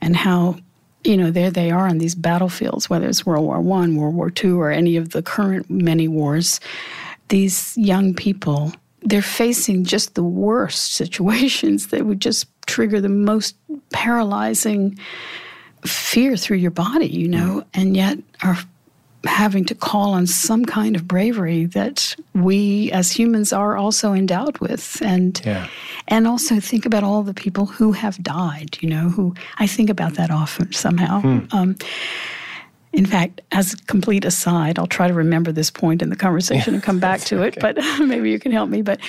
and 0.00 0.16
how, 0.16 0.56
you 1.04 1.16
know, 1.16 1.30
there 1.30 1.50
they 1.50 1.70
are 1.70 1.86
on 1.86 1.98
these 1.98 2.14
battlefields, 2.14 2.88
whether 2.88 3.06
it's 3.06 3.26
World 3.26 3.44
War 3.44 3.60
One, 3.60 3.96
World 3.96 4.14
War 4.14 4.30
Two, 4.30 4.60
or 4.60 4.70
any 4.70 4.96
of 4.96 5.10
the 5.10 5.22
current 5.22 5.68
many 5.68 6.08
wars. 6.08 6.58
These 7.28 7.76
young 7.76 8.14
people, 8.14 8.72
they're 9.02 9.22
facing 9.22 9.84
just 9.84 10.14
the 10.14 10.24
worst 10.24 10.92
situations 10.94 11.88
that 11.88 12.06
would 12.06 12.20
just 12.20 12.46
trigger 12.66 13.00
the 13.00 13.08
most 13.08 13.56
paralyzing 13.92 14.98
fear 15.84 16.36
through 16.36 16.56
your 16.56 16.70
body, 16.70 17.08
you 17.08 17.28
know, 17.28 17.62
and 17.74 17.94
yet 17.94 18.18
are 18.42 18.56
having 19.26 19.64
to 19.66 19.74
call 19.74 20.12
on 20.12 20.26
some 20.26 20.64
kind 20.64 20.96
of 20.96 21.06
bravery 21.08 21.66
that 21.66 22.14
we 22.34 22.90
as 22.92 23.10
humans 23.10 23.52
are 23.52 23.76
also 23.76 24.12
endowed 24.12 24.58
with 24.58 25.00
and 25.02 25.40
Yeah. 25.44 25.66
and 26.08 26.26
also 26.26 26.60
think 26.60 26.84
about 26.86 27.02
all 27.04 27.22
the 27.22 27.34
people 27.34 27.66
who 27.66 27.92
have 27.92 28.22
died 28.22 28.76
you 28.80 28.88
know 28.88 29.08
who 29.08 29.34
i 29.58 29.66
think 29.66 29.90
about 29.90 30.14
that 30.14 30.30
often 30.30 30.72
somehow 30.72 31.22
um, 31.52 31.76
in 32.92 33.06
fact, 33.06 33.40
as 33.50 33.72
a 33.72 33.76
complete 33.86 34.24
aside, 34.24 34.78
I'll 34.78 34.86
try 34.86 35.08
to 35.08 35.14
remember 35.14 35.50
this 35.50 35.68
point 35.68 36.00
in 36.00 36.10
the 36.10 36.16
conversation 36.16 36.74
and 36.74 36.82
come 36.82 37.00
back 37.00 37.20
to 37.30 37.42
it, 37.42 37.58
but 37.60 37.76
maybe 38.00 38.30
you 38.30 38.38
can 38.38 38.52
help 38.52 38.70
me. 38.70 38.82
But 38.82 39.00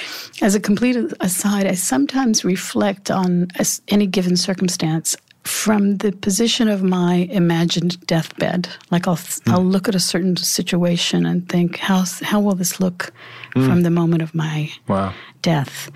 as 0.41 0.55
a 0.55 0.60
complete 0.60 0.95
aside, 1.19 1.67
I 1.67 1.75
sometimes 1.75 2.43
reflect 2.43 3.12
on 3.12 3.48
any 3.89 4.07
given 4.07 4.38
circumstance 4.38 5.15
from 5.46 5.98
the 5.98 6.12
position 6.12 6.68
of 6.68 6.82
my 6.84 7.28
imagined 7.32 8.06
deathbed. 8.08 8.68
Like 8.90 9.08
I'll, 9.08 9.20
I'll 9.48 9.64
look 9.64 9.88
at 9.88 9.96
a 9.96 10.00
certain 10.00 10.36
situation 10.36 11.25
and 11.25 11.48
think, 11.48 11.78
how, 11.78 12.04
how 12.24 12.40
will 12.42 12.56
this 12.56 12.80
look 12.80 13.14
from 13.54 13.82
the 13.84 13.90
moment 13.92 14.22
of 14.22 14.36
my 14.36 14.70
Wow. 14.88 15.14
death. 15.42 15.90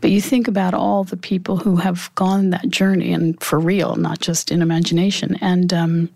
But 0.00 0.10
you 0.10 0.20
think 0.22 0.48
about 0.48 0.72
all 0.74 1.04
the 1.04 1.16
people 1.18 1.58
who 1.58 1.76
have 1.76 2.10
gone 2.14 2.50
that 2.50 2.70
journey 2.70 3.12
and 3.12 3.38
for 3.42 3.58
real, 3.58 3.96
not 3.96 4.20
just 4.20 4.50
in 4.50 4.62
imagination, 4.62 5.36
and 5.42 5.72
um, 5.74 6.08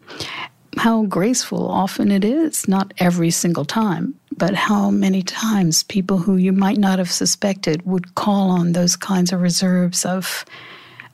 how 0.78 1.04
graceful 1.04 1.68
often 1.68 2.10
it 2.10 2.24
is, 2.24 2.66
not 2.68 2.94
every 2.98 3.30
single 3.30 3.64
time, 3.66 4.14
but 4.36 4.54
how 4.54 4.88
many 4.90 5.22
times 5.22 5.82
people 5.82 6.16
who 6.18 6.36
you 6.36 6.52
might 6.52 6.78
not 6.78 6.98
have 6.98 7.10
suspected 7.10 7.84
would 7.84 8.14
call 8.14 8.50
on 8.50 8.72
those 8.72 8.96
kinds 8.96 9.32
of 9.32 9.42
reserves 9.42 10.06
of 10.06 10.44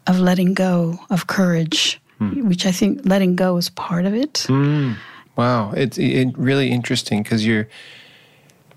of 0.07 0.19
letting 0.19 0.55
go, 0.55 0.99
of 1.11 1.27
courage, 1.27 2.01
hmm. 2.19 2.49
which 2.49 2.67
I 2.67 2.73
think 2.73 3.01
letting 3.05 3.37
go 3.37 3.57
is 3.57 3.71
part 3.71 4.07
of 4.07 4.15
it. 4.15 4.45
Hmm. 4.49 4.93
Wow, 5.37 5.73
it's 5.73 5.99
it 5.99 6.37
really 6.37 6.71
interesting 6.71 7.23
because 7.23 7.45
you're 7.47 7.69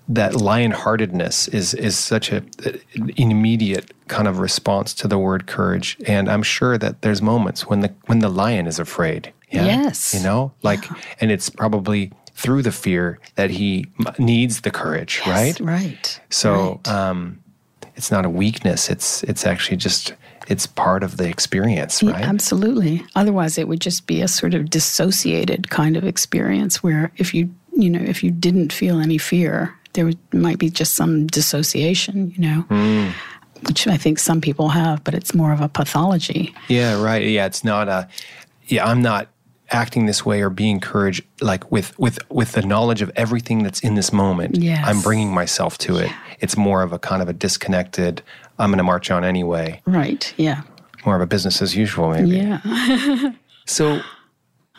that 0.08 0.34
lion-heartedness 0.34 1.48
is 1.48 1.74
is 1.74 1.96
such 1.96 2.32
a 2.32 2.42
an 2.96 3.12
immediate 3.16 3.92
kind 4.08 4.26
of 4.26 4.38
response 4.38 4.94
to 4.94 5.08
the 5.08 5.18
word 5.18 5.46
courage, 5.46 5.96
and 6.06 6.28
I'm 6.28 6.42
sure 6.42 6.78
that 6.78 7.02
there's 7.02 7.22
moments 7.22 7.66
when 7.66 7.80
the 7.80 7.92
when 8.06 8.20
the 8.20 8.28
lion 8.28 8.66
is 8.66 8.78
afraid. 8.78 9.32
Yeah? 9.50 9.64
Yes. 9.64 10.12
you 10.12 10.20
know, 10.20 10.52
like, 10.62 10.84
and 11.22 11.30
it's 11.30 11.48
probably 11.48 12.12
through 12.34 12.62
the 12.62 12.72
fear 12.72 13.18
that 13.36 13.50
he 13.50 13.86
needs 14.18 14.60
the 14.60 14.70
courage, 14.70 15.22
right? 15.26 15.58
Right. 15.58 16.20
So 16.28 16.80
right. 16.84 16.88
um, 16.88 17.42
it's 17.98 18.10
not 18.10 18.24
a 18.24 18.30
weakness. 18.30 18.88
It's 18.88 19.22
it's 19.24 19.44
actually 19.44 19.76
just 19.76 20.14
it's 20.46 20.66
part 20.66 21.02
of 21.02 21.18
the 21.18 21.28
experience, 21.28 22.02
Yeah, 22.02 22.12
right? 22.12 22.24
absolutely. 22.24 23.04
Otherwise, 23.14 23.58
it 23.58 23.68
would 23.68 23.80
just 23.80 24.06
be 24.06 24.22
a 24.22 24.28
sort 24.28 24.54
of 24.54 24.70
dissociated 24.70 25.68
kind 25.68 25.94
of 25.96 26.04
experience 26.04 26.82
where 26.82 27.10
if 27.18 27.34
you, 27.34 27.50
you 27.76 27.90
know, 27.90 28.00
if 28.00 28.22
you 28.24 28.30
didn't 28.30 28.72
feel 28.72 28.98
any 28.98 29.18
fear, 29.18 29.74
there 29.92 30.06
would, 30.06 30.18
might 30.32 30.58
be 30.58 30.70
just 30.70 30.94
some 30.94 31.26
dissociation, 31.26 32.32
you 32.34 32.40
know, 32.48 32.60
Hmm. 32.62 33.08
which 33.66 33.86
I 33.86 33.98
think 33.98 34.18
some 34.18 34.40
people 34.40 34.68
have, 34.70 35.04
but 35.04 35.12
it's 35.14 35.34
more 35.34 35.52
of 35.52 35.60
a 35.60 35.68
pathology. 35.68 36.54
Yeah, 36.68 37.02
right. 37.02 37.22
Yeah, 37.26 37.44
it's 37.46 37.62
not 37.64 37.88
a. 37.88 38.08
Yeah, 38.68 38.86
I'm 38.86 39.02
not 39.02 39.28
acting 39.70 40.06
this 40.06 40.24
way 40.24 40.40
or 40.40 40.50
being 40.50 40.80
courage 40.80 41.22
like 41.40 41.70
with 41.70 41.98
with 41.98 42.18
with 42.30 42.52
the 42.52 42.62
knowledge 42.62 43.02
of 43.02 43.10
everything 43.16 43.62
that's 43.62 43.80
in 43.80 43.94
this 43.94 44.12
moment. 44.12 44.56
Yes. 44.56 44.84
I'm 44.86 45.00
bringing 45.00 45.32
myself 45.32 45.78
to 45.78 45.96
it. 45.98 46.10
It's 46.40 46.56
more 46.56 46.82
of 46.82 46.92
a 46.92 46.98
kind 46.98 47.22
of 47.22 47.28
a 47.28 47.32
disconnected. 47.32 48.22
I'm 48.58 48.70
going 48.70 48.78
to 48.78 48.84
march 48.84 49.10
on 49.10 49.24
anyway. 49.24 49.82
Right. 49.86 50.32
Yeah. 50.36 50.62
More 51.04 51.16
of 51.16 51.22
a 51.22 51.26
business 51.26 51.62
as 51.62 51.76
usual, 51.76 52.10
maybe. 52.10 52.36
Yeah. 52.36 53.32
So, 53.68 54.00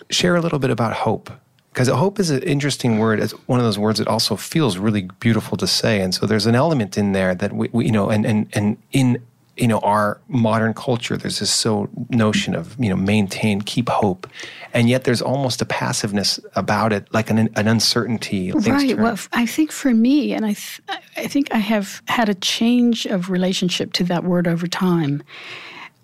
share 0.09 0.35
a 0.35 0.41
little 0.41 0.57
bit 0.57 0.71
about 0.71 0.93
hope. 0.93 1.29
Because 1.71 1.87
hope 1.87 2.19
is 2.19 2.31
an 2.31 2.41
interesting 2.41 2.97
word. 2.97 3.19
It's 3.19 3.33
one 3.47 3.59
of 3.59 3.65
those 3.65 3.77
words 3.77 3.99
that 3.99 4.07
also 4.07 4.35
feels 4.35 4.79
really 4.79 5.03
beautiful 5.19 5.55
to 5.57 5.67
say. 5.67 6.01
And 6.01 6.13
so 6.13 6.25
there's 6.25 6.47
an 6.47 6.55
element 6.55 6.97
in 6.97 7.11
there 7.11 7.35
that 7.35 7.53
we, 7.53 7.69
we 7.71 7.85
you 7.85 7.91
know, 7.91 8.09
and, 8.09 8.25
and, 8.25 8.47
and 8.53 8.77
in, 8.91 9.21
you 9.59 9.67
know, 9.67 9.79
our 9.79 10.19
modern 10.27 10.73
culture, 10.73 11.17
there's 11.17 11.39
this 11.39 11.51
so 11.51 11.89
notion 12.09 12.55
of, 12.55 12.75
you 12.79 12.89
know, 12.89 12.95
maintain, 12.95 13.61
keep 13.61 13.89
hope. 13.89 14.27
And 14.73 14.89
yet 14.89 15.03
there's 15.03 15.21
almost 15.21 15.61
a 15.61 15.65
passiveness 15.65 16.39
about 16.55 16.93
it, 16.93 17.11
like 17.13 17.29
an, 17.29 17.49
an 17.55 17.67
uncertainty. 17.67 18.51
right. 18.51 18.97
Well, 18.97 19.13
f- 19.13 19.29
I 19.33 19.45
think 19.45 19.71
for 19.71 19.93
me, 19.93 20.33
and 20.33 20.45
I, 20.45 20.53
th- 20.53 20.81
I 21.17 21.27
think 21.27 21.53
I 21.53 21.57
have 21.57 22.01
had 22.07 22.29
a 22.29 22.35
change 22.35 23.05
of 23.05 23.29
relationship 23.29 23.93
to 23.93 24.03
that 24.05 24.23
word 24.23 24.47
over 24.47 24.67
time. 24.67 25.23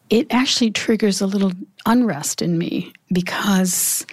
It 0.10 0.28
actually 0.32 0.72
triggers 0.72 1.22
a 1.22 1.28
little 1.28 1.54
unrest 1.86 2.42
in 2.42 2.58
me 2.58 2.92
because 3.12 4.06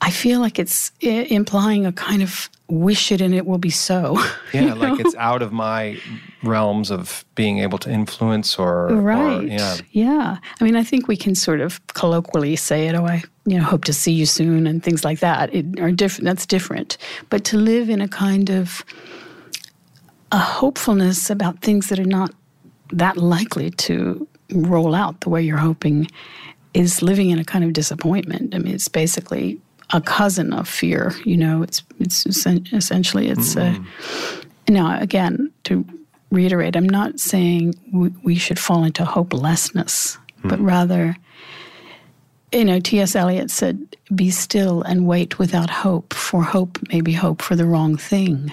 I 0.00 0.10
feel 0.10 0.40
like 0.40 0.58
it's 0.58 0.92
I- 1.02 1.26
implying 1.30 1.84
a 1.84 1.92
kind 1.92 2.22
of 2.22 2.48
wish 2.68 3.10
it 3.10 3.20
and 3.20 3.34
it 3.34 3.46
will 3.46 3.58
be 3.58 3.70
so. 3.70 4.22
yeah, 4.52 4.74
like 4.74 5.00
it's 5.00 5.16
out 5.16 5.42
of 5.42 5.52
my 5.52 5.98
realms 6.42 6.90
of 6.90 7.24
being 7.34 7.58
able 7.58 7.78
to 7.78 7.90
influence 7.90 8.58
or, 8.58 8.90
or 8.90 9.00
Right. 9.00 9.48
yeah. 9.48 9.76
Yeah. 9.90 10.38
I 10.60 10.64
mean, 10.64 10.76
I 10.76 10.84
think 10.84 11.08
we 11.08 11.16
can 11.16 11.34
sort 11.34 11.60
of 11.60 11.84
colloquially 11.88 12.56
say 12.56 12.86
it, 12.88 12.94
oh, 12.94 13.04
I 13.06 13.22
you 13.46 13.58
know, 13.58 13.64
hope 13.64 13.84
to 13.84 13.92
see 13.92 14.12
you 14.12 14.26
soon 14.26 14.66
and 14.66 14.82
things 14.82 15.04
like 15.04 15.20
that. 15.20 15.52
It 15.54 15.80
are 15.80 15.90
different 15.90 16.24
that's 16.26 16.46
different. 16.46 16.98
But 17.30 17.44
to 17.46 17.56
live 17.56 17.88
in 17.90 18.00
a 18.00 18.08
kind 18.08 18.50
of 18.50 18.84
a 20.30 20.38
hopefulness 20.38 21.30
about 21.30 21.60
things 21.60 21.88
that 21.88 21.98
are 21.98 22.04
not 22.04 22.30
that 22.92 23.16
likely 23.16 23.70
to 23.70 24.26
roll 24.52 24.94
out 24.94 25.20
the 25.20 25.28
way 25.28 25.42
you're 25.42 25.56
hoping 25.58 26.08
is 26.74 27.02
living 27.02 27.30
in 27.30 27.38
a 27.38 27.44
kind 27.44 27.64
of 27.64 27.72
disappointment. 27.72 28.54
I 28.54 28.58
mean, 28.58 28.74
it's 28.74 28.88
basically 28.88 29.58
a 29.92 30.00
cousin 30.00 30.52
of 30.52 30.68
fear. 30.68 31.12
You 31.24 31.36
know, 31.36 31.62
it's 31.62 31.82
it's 31.98 32.26
essentially 32.26 33.28
it's. 33.28 33.56
Uh, 33.56 33.74
now, 34.68 35.00
again, 35.00 35.50
to 35.64 35.84
reiterate, 36.30 36.76
I'm 36.76 36.88
not 36.88 37.20
saying 37.20 37.74
we, 37.92 38.08
we 38.22 38.34
should 38.36 38.58
fall 38.58 38.84
into 38.84 39.04
hopelessness, 39.04 40.18
but 40.44 40.58
hmm. 40.58 40.66
rather, 40.66 41.16
you 42.52 42.64
know, 42.64 42.80
T.S. 42.80 43.14
Eliot 43.14 43.50
said, 43.50 43.96
"Be 44.14 44.30
still 44.30 44.82
and 44.82 45.06
wait 45.06 45.38
without 45.38 45.70
hope, 45.70 46.12
for 46.14 46.42
hope 46.42 46.78
may 46.92 47.00
be 47.00 47.12
hope 47.12 47.42
for 47.42 47.56
the 47.56 47.66
wrong 47.66 47.96
thing." 47.96 48.52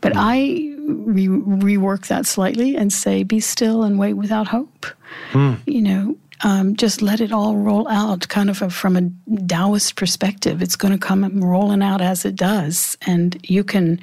But 0.00 0.12
hmm. 0.12 0.18
I 0.20 0.38
re- 0.86 1.26
rework 1.26 2.06
that 2.08 2.26
slightly 2.26 2.76
and 2.76 2.92
say, 2.92 3.22
"Be 3.22 3.40
still 3.40 3.82
and 3.82 3.98
wait 3.98 4.14
without 4.14 4.48
hope." 4.48 4.86
Hmm. 5.30 5.54
You 5.66 5.82
know, 5.82 6.16
um, 6.42 6.76
just 6.76 7.02
let 7.02 7.20
it 7.20 7.32
all 7.32 7.56
roll 7.56 7.88
out, 7.88 8.28
kind 8.28 8.50
of 8.50 8.60
a, 8.62 8.70
from 8.70 8.96
a 8.96 9.10
Taoist 9.46 9.96
perspective. 9.96 10.62
It's 10.62 10.76
going 10.76 10.92
to 10.92 10.98
come 10.98 11.42
rolling 11.42 11.82
out 11.82 12.00
as 12.00 12.24
it 12.24 12.36
does, 12.36 12.96
and 13.06 13.38
you 13.48 13.64
can 13.64 14.00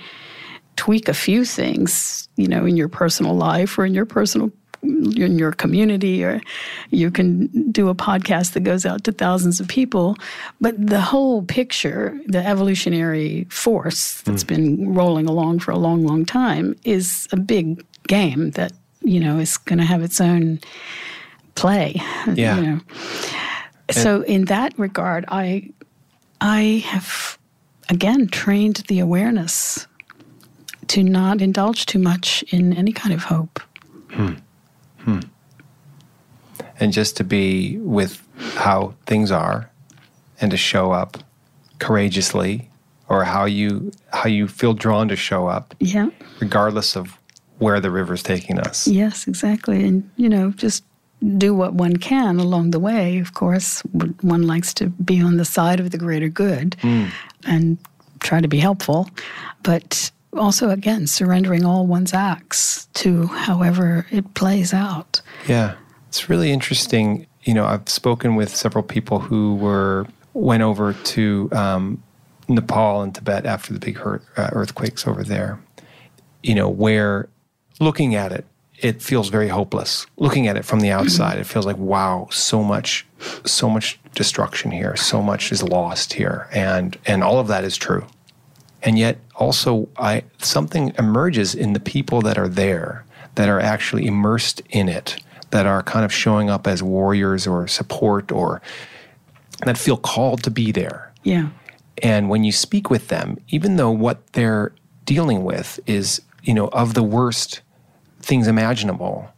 tweak 0.75 1.07
a 1.07 1.13
few 1.13 1.45
things, 1.45 2.27
you 2.35 2.47
know, 2.47 2.65
in 2.65 2.77
your 2.77 2.89
personal 2.89 3.35
life 3.35 3.77
or 3.77 3.85
in 3.85 3.93
your 3.93 4.05
personal 4.05 4.51
in 4.83 5.39
your 5.39 5.51
community, 5.51 6.23
or 6.23 6.41
you 6.89 7.09
can 7.09 7.47
do 7.71 7.89
a 7.89 7.95
podcast 7.95 8.53
that 8.53 8.61
goes 8.61 8.85
out 8.85 9.03
to 9.05 9.11
thousands 9.11 9.59
of 9.59 9.67
people. 9.67 10.15
But 10.59 10.75
the 10.87 11.01
whole 11.01 11.43
picture, 11.43 12.19
the 12.27 12.45
evolutionary 12.45 13.45
force 13.45 14.21
that's 14.21 14.43
mm. 14.43 14.47
been 14.47 14.93
rolling 14.93 15.27
along 15.27 15.59
for 15.59 15.71
a 15.71 15.77
long, 15.77 16.05
long 16.05 16.25
time, 16.25 16.75
is 16.83 17.27
a 17.31 17.37
big 17.37 17.85
game 18.07 18.51
that 18.51 18.73
you 19.01 19.19
know 19.19 19.39
is 19.39 19.57
going 19.57 19.79
to 19.79 19.85
have 19.85 20.03
its 20.03 20.19
own 20.19 20.59
play. 21.55 22.01
Yeah. 22.33 22.59
You 22.59 22.61
know. 22.61 22.79
So 23.91 24.21
in 24.21 24.45
that 24.45 24.77
regard, 24.77 25.25
I 25.27 25.69
I 26.41 26.83
have 26.87 27.37
again 27.89 28.27
trained 28.27 28.83
the 28.87 28.99
awareness 28.99 29.87
to 30.93 31.01
not 31.01 31.41
indulge 31.41 31.87
too 31.87 31.97
much 31.97 32.43
in 32.49 32.71
any 32.71 32.91
kind 32.91 33.15
of 33.15 33.23
hope. 33.23 33.59
Hmm. 34.11 34.33
Hmm. 34.99 35.21
And 36.79 36.93
just 36.93 37.17
to 37.17 37.23
be 37.23 37.77
with 37.79 38.21
how 38.57 38.93
things 39.07 39.31
are 39.31 39.71
and 40.39 40.51
to 40.51 40.57
show 40.57 40.91
up 40.91 41.17
courageously 41.79 42.69
or 43.09 43.23
how 43.23 43.45
you 43.45 43.91
how 44.11 44.29
you 44.29 44.47
feel 44.47 44.75
drawn 44.75 45.07
to 45.07 45.15
show 45.15 45.47
up. 45.47 45.73
Yeah. 45.79 46.09
Regardless 46.39 46.95
of 46.95 47.17
where 47.57 47.79
the 47.79 47.89
river's 47.89 48.21
taking 48.21 48.59
us. 48.59 48.87
Yes, 48.87 49.27
exactly. 49.27 49.83
And 49.83 50.07
you 50.15 50.29
know, 50.29 50.51
just 50.51 50.83
do 51.37 51.55
what 51.55 51.73
one 51.73 51.97
can 51.97 52.39
along 52.39 52.69
the 52.69 52.79
way. 52.79 53.17
Of 53.17 53.33
course, 53.33 53.81
one 54.21 54.43
likes 54.43 54.75
to 54.75 54.89
be 54.89 55.19
on 55.19 55.37
the 55.37 55.45
side 55.45 55.79
of 55.79 55.89
the 55.89 55.97
greater 55.97 56.29
good 56.29 56.75
mm. 56.81 57.09
and 57.47 57.79
try 58.19 58.41
to 58.41 58.47
be 58.47 58.59
helpful, 58.59 59.09
but 59.63 60.11
also, 60.37 60.69
again, 60.69 61.07
surrendering 61.07 61.65
all 61.65 61.85
one's 61.87 62.13
acts 62.13 62.87
to 62.95 63.27
however 63.27 64.05
it 64.11 64.33
plays 64.33 64.73
out. 64.73 65.21
Yeah, 65.47 65.75
it's 66.07 66.29
really 66.29 66.51
interesting. 66.51 67.27
You 67.43 67.53
know, 67.53 67.65
I've 67.65 67.87
spoken 67.89 68.35
with 68.35 68.55
several 68.55 68.83
people 68.83 69.19
who 69.19 69.55
were 69.55 70.07
went 70.33 70.63
over 70.63 70.93
to 70.93 71.49
um, 71.51 72.01
Nepal 72.47 73.01
and 73.01 73.13
Tibet 73.13 73.45
after 73.45 73.73
the 73.73 73.79
big 73.79 73.97
hurt, 73.97 74.23
uh, 74.37 74.49
earthquakes 74.51 75.07
over 75.07 75.23
there. 75.23 75.59
You 76.41 76.55
know, 76.55 76.69
where 76.69 77.29
looking 77.79 78.15
at 78.15 78.31
it, 78.31 78.45
it 78.79 79.01
feels 79.01 79.29
very 79.29 79.47
hopeless. 79.47 80.05
Looking 80.17 80.47
at 80.47 80.57
it 80.57 80.65
from 80.65 80.79
the 80.79 80.91
outside, 80.99 81.37
it 81.37 81.45
feels 81.45 81.65
like 81.65 81.77
wow, 81.77 82.27
so 82.31 82.63
much, 82.63 83.05
so 83.45 83.69
much 83.69 83.99
destruction 84.15 84.71
here, 84.71 84.95
so 84.95 85.21
much 85.21 85.51
is 85.51 85.63
lost 85.63 86.13
here, 86.13 86.47
and 86.51 86.97
and 87.05 87.23
all 87.23 87.39
of 87.39 87.47
that 87.47 87.63
is 87.63 87.77
true. 87.77 88.05
And 88.83 88.99
yet, 88.99 89.17
also, 89.35 89.87
I 89.97 90.23
something 90.39 90.93
emerges 90.99 91.55
in 91.55 91.73
the 91.73 91.79
people 91.79 92.21
that 92.21 92.37
are 92.37 92.49
there, 92.49 93.05
that 93.35 93.49
are 93.49 93.59
actually 93.59 94.05
immersed 94.05 94.61
in 94.69 94.89
it, 94.89 95.17
that 95.51 95.65
are 95.65 95.81
kind 95.81 96.03
of 96.03 96.13
showing 96.13 96.49
up 96.49 96.67
as 96.67 96.83
warriors 96.83 97.47
or 97.47 97.67
support, 97.67 98.31
or 98.31 98.61
that 99.65 99.77
feel 99.77 99.97
called 99.97 100.43
to 100.43 100.51
be 100.51 100.71
there. 100.71 101.13
Yeah. 101.23 101.49
And 102.01 102.29
when 102.29 102.43
you 102.43 102.51
speak 102.51 102.89
with 102.89 103.07
them, 103.07 103.37
even 103.47 103.77
though 103.77 103.91
what 103.91 104.33
they're 104.33 104.73
dealing 105.05 105.43
with 105.43 105.79
is, 105.85 106.21
you 106.43 106.53
know, 106.53 106.67
of 106.69 106.93
the 106.93 107.03
worst 107.03 107.61
things 108.23 108.47
imaginable. 108.47 109.29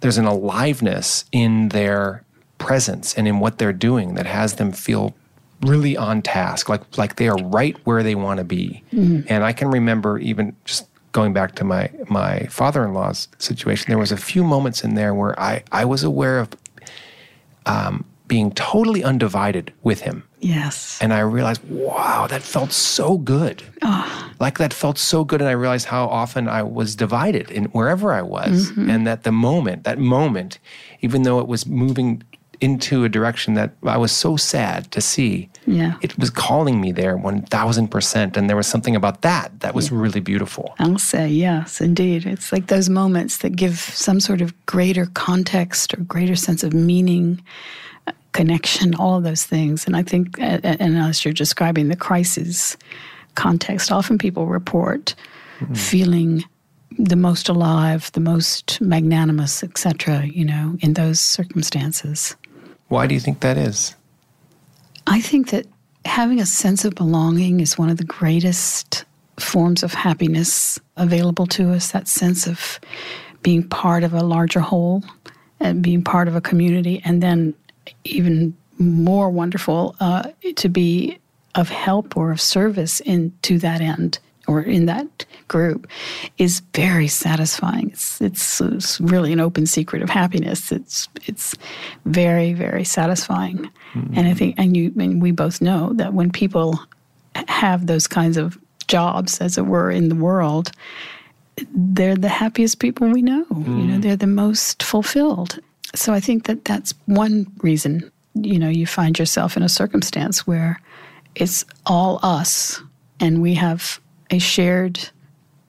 There's 0.00 0.18
an 0.18 0.26
aliveness 0.26 1.24
in 1.32 1.70
their 1.70 2.24
presence 2.58 3.14
and 3.14 3.26
in 3.26 3.40
what 3.40 3.58
they're 3.58 3.72
doing 3.72 4.14
that 4.14 4.26
has 4.26 4.54
them 4.54 4.72
feel 4.72 5.14
really 5.62 5.96
on 5.96 6.22
task, 6.22 6.68
like 6.68 6.98
like 6.98 7.16
they 7.16 7.28
are 7.28 7.38
right 7.44 7.76
where 7.84 8.02
they 8.02 8.14
want 8.14 8.38
to 8.38 8.44
be. 8.44 8.82
Mm-hmm. 8.92 9.26
And 9.28 9.44
I 9.44 9.52
can 9.52 9.70
remember 9.70 10.18
even 10.18 10.54
just 10.64 10.88
going 11.12 11.32
back 11.32 11.54
to 11.56 11.64
my 11.64 11.90
my 12.08 12.46
father-in-law's 12.46 13.28
situation, 13.38 13.86
there 13.88 13.98
was 13.98 14.12
a 14.12 14.16
few 14.16 14.44
moments 14.44 14.84
in 14.84 14.94
there 14.94 15.14
where 15.14 15.38
I 15.40 15.62
I 15.72 15.84
was 15.84 16.04
aware 16.04 16.38
of 16.40 16.50
um, 17.66 18.04
being 18.26 18.52
totally 18.52 19.02
undivided 19.02 19.72
with 19.82 20.00
him. 20.00 20.22
Yes. 20.40 20.98
And 21.00 21.12
I 21.12 21.20
realized, 21.20 21.62
wow, 21.68 22.26
that 22.28 22.42
felt 22.42 22.72
so 22.72 23.18
good. 23.18 23.62
Oh. 23.82 24.32
Like 24.38 24.58
that 24.58 24.72
felt 24.72 24.98
so 24.98 25.24
good. 25.24 25.40
And 25.40 25.48
I 25.48 25.52
realized 25.52 25.86
how 25.86 26.06
often 26.06 26.48
I 26.48 26.62
was 26.62 26.94
divided 26.94 27.50
in 27.50 27.64
wherever 27.66 28.12
I 28.12 28.22
was. 28.22 28.70
Mm-hmm. 28.70 28.90
And 28.90 29.06
that 29.06 29.24
the 29.24 29.32
moment, 29.32 29.84
that 29.84 29.98
moment, 29.98 30.58
even 31.00 31.22
though 31.22 31.40
it 31.40 31.48
was 31.48 31.66
moving 31.66 32.22
into 32.60 33.04
a 33.04 33.08
direction 33.08 33.54
that 33.54 33.72
I 33.82 33.96
was 33.96 34.12
so 34.12 34.36
sad 34.36 34.90
to 34.92 35.00
see. 35.00 35.48
Yeah. 35.68 35.96
It 36.00 36.18
was 36.18 36.30
calling 36.30 36.80
me 36.80 36.92
there 36.92 37.18
1000%. 37.18 38.36
And 38.36 38.48
there 38.48 38.56
was 38.56 38.66
something 38.66 38.96
about 38.96 39.20
that 39.22 39.60
that 39.60 39.74
was 39.74 39.92
really 39.92 40.20
beautiful. 40.20 40.74
I'll 40.78 40.98
say, 40.98 41.28
yes, 41.28 41.80
indeed. 41.80 42.24
It's 42.24 42.52
like 42.52 42.68
those 42.68 42.88
moments 42.88 43.38
that 43.38 43.54
give 43.54 43.78
some 43.78 44.18
sort 44.18 44.40
of 44.40 44.54
greater 44.64 45.06
context 45.06 45.92
or 45.92 45.98
greater 45.98 46.36
sense 46.36 46.62
of 46.62 46.72
meaning 46.72 47.42
connection, 48.32 48.94
all 48.94 49.18
of 49.18 49.24
those 49.24 49.44
things. 49.44 49.86
And 49.86 49.94
I 49.94 50.02
think, 50.02 50.36
and 50.38 50.96
as 50.96 51.24
you're 51.24 51.34
describing 51.34 51.88
the 51.88 51.96
crisis 51.96 52.76
context, 53.34 53.92
often 53.92 54.16
people 54.16 54.46
report 54.46 55.14
mm-hmm. 55.60 55.74
feeling 55.74 56.44
the 56.98 57.16
most 57.16 57.48
alive, 57.48 58.10
the 58.12 58.20
most 58.20 58.80
magnanimous, 58.80 59.62
etc., 59.62 60.26
you 60.26 60.44
know, 60.44 60.78
in 60.80 60.94
those 60.94 61.20
circumstances. 61.20 62.36
Why 62.88 63.06
do 63.06 63.14
you 63.14 63.20
think 63.20 63.40
that 63.40 63.58
is? 63.58 63.94
I 65.10 65.20
think 65.20 65.50
that 65.50 65.66
having 66.04 66.38
a 66.38 66.46
sense 66.46 66.84
of 66.84 66.94
belonging 66.94 67.60
is 67.60 67.78
one 67.78 67.88
of 67.88 67.96
the 67.96 68.04
greatest 68.04 69.04
forms 69.38 69.82
of 69.82 69.94
happiness 69.94 70.78
available 70.96 71.46
to 71.46 71.72
us, 71.72 71.92
that 71.92 72.08
sense 72.08 72.46
of 72.46 72.78
being 73.42 73.66
part 73.66 74.04
of 74.04 74.12
a 74.12 74.22
larger 74.22 74.60
whole 74.60 75.02
and 75.60 75.82
being 75.82 76.04
part 76.04 76.28
of 76.28 76.36
a 76.36 76.40
community, 76.40 77.00
and 77.04 77.22
then 77.22 77.54
even 78.04 78.54
more 78.78 79.30
wonderful 79.30 79.96
uh, 80.00 80.30
to 80.56 80.68
be 80.68 81.18
of 81.54 81.70
help 81.70 82.16
or 82.16 82.30
of 82.30 82.40
service 82.40 83.00
in 83.00 83.32
to 83.42 83.58
that 83.58 83.80
end 83.80 84.18
or 84.48 84.62
in 84.62 84.86
that 84.86 85.26
group 85.46 85.86
is 86.38 86.60
very 86.74 87.06
satisfying. 87.06 87.90
It's, 87.90 88.20
it's, 88.20 88.60
it's 88.60 89.00
really 89.00 89.32
an 89.32 89.40
open 89.40 89.66
secret 89.66 90.02
of 90.02 90.10
happiness. 90.10 90.72
It's 90.72 91.08
it's 91.26 91.54
very 92.06 92.54
very 92.54 92.84
satisfying, 92.84 93.70
mm-hmm. 93.92 94.14
and 94.16 94.26
I 94.26 94.34
think 94.34 94.54
and 94.58 94.76
you 94.76 94.92
and 94.98 95.22
we 95.22 95.30
both 95.30 95.60
know 95.60 95.92
that 95.94 96.14
when 96.14 96.32
people 96.32 96.80
have 97.46 97.86
those 97.86 98.08
kinds 98.08 98.36
of 98.36 98.58
jobs, 98.88 99.38
as 99.40 99.58
it 99.58 99.66
were, 99.66 99.90
in 99.90 100.08
the 100.08 100.14
world, 100.16 100.72
they're 101.74 102.16
the 102.16 102.28
happiest 102.28 102.78
people 102.78 103.08
we 103.08 103.22
know. 103.22 103.44
Mm-hmm. 103.44 103.78
You 103.78 103.86
know, 103.86 103.98
mm. 103.98 104.02
they're 104.02 104.16
the 104.16 104.26
most 104.26 104.82
fulfilled, 104.82 105.60
so 105.94 106.12
I 106.12 106.20
think 106.20 106.46
that 106.46 106.64
that's 106.64 106.94
one 107.04 107.46
reason, 107.58 108.10
you 108.34 108.58
know, 108.58 108.68
you 108.68 108.86
find 108.86 109.18
yourself 109.18 109.56
in 109.56 109.62
a 109.62 109.68
circumstance 109.68 110.46
where 110.46 110.80
it's 111.34 111.64
all 111.84 112.18
us 112.22 112.80
and 113.20 113.42
we 113.42 113.54
have 113.54 114.00
a 114.30 114.38
shared 114.38 115.08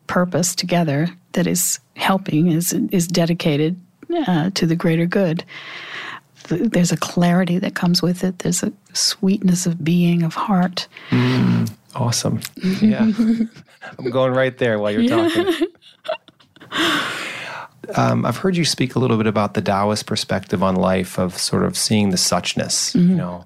purpose 0.07 0.55
together 0.55 1.07
that 1.33 1.47
is 1.47 1.79
helping, 1.95 2.51
is, 2.51 2.73
is 2.91 3.07
dedicated 3.07 3.79
uh, 4.27 4.49
to 4.51 4.65
the 4.65 4.75
greater 4.75 5.05
good. 5.05 5.43
There's 6.47 6.91
a 6.91 6.97
clarity 6.97 7.59
that 7.59 7.75
comes 7.75 8.01
with 8.01 8.23
it. 8.23 8.39
There's 8.39 8.63
a 8.63 8.73
sweetness 8.93 9.67
of 9.67 9.83
being, 9.83 10.23
of 10.23 10.33
heart. 10.33 10.87
Mm, 11.11 11.71
awesome. 11.95 12.41
Yeah. 12.81 13.11
I'm 13.97 14.09
going 14.09 14.33
right 14.33 14.57
there 14.57 14.79
while 14.79 14.91
you're 14.91 15.01
yeah. 15.01 15.29
talking. 15.29 15.67
Um, 17.95 18.25
I've 18.25 18.37
heard 18.37 18.55
you 18.55 18.65
speak 18.65 18.95
a 18.95 18.99
little 18.99 19.17
bit 19.17 19.27
about 19.27 19.53
the 19.53 19.61
Taoist 19.61 20.05
perspective 20.05 20.61
on 20.61 20.75
life 20.75 21.17
of 21.17 21.37
sort 21.37 21.63
of 21.63 21.77
seeing 21.77 22.11
the 22.11 22.17
suchness, 22.17 22.95
mm-hmm. 22.95 23.09
you 23.09 23.15
know, 23.15 23.45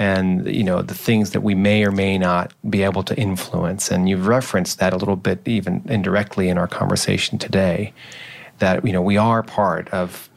and 0.00 0.46
you 0.46 0.64
know 0.64 0.80
the 0.80 0.94
things 0.94 1.32
that 1.32 1.42
we 1.42 1.54
may 1.54 1.84
or 1.84 1.92
may 1.92 2.16
not 2.16 2.54
be 2.68 2.82
able 2.82 3.02
to 3.02 3.16
influence. 3.16 3.90
And 3.90 4.08
you've 4.08 4.26
referenced 4.26 4.78
that 4.78 4.94
a 4.94 4.96
little 4.96 5.14
bit, 5.14 5.46
even 5.46 5.82
indirectly, 5.84 6.48
in 6.48 6.56
our 6.56 6.66
conversation 6.66 7.38
today. 7.38 7.92
That 8.58 8.84
you 8.84 8.92
know 8.92 9.02
we 9.02 9.18
are 9.18 9.42
part 9.42 9.88
of 9.90 10.30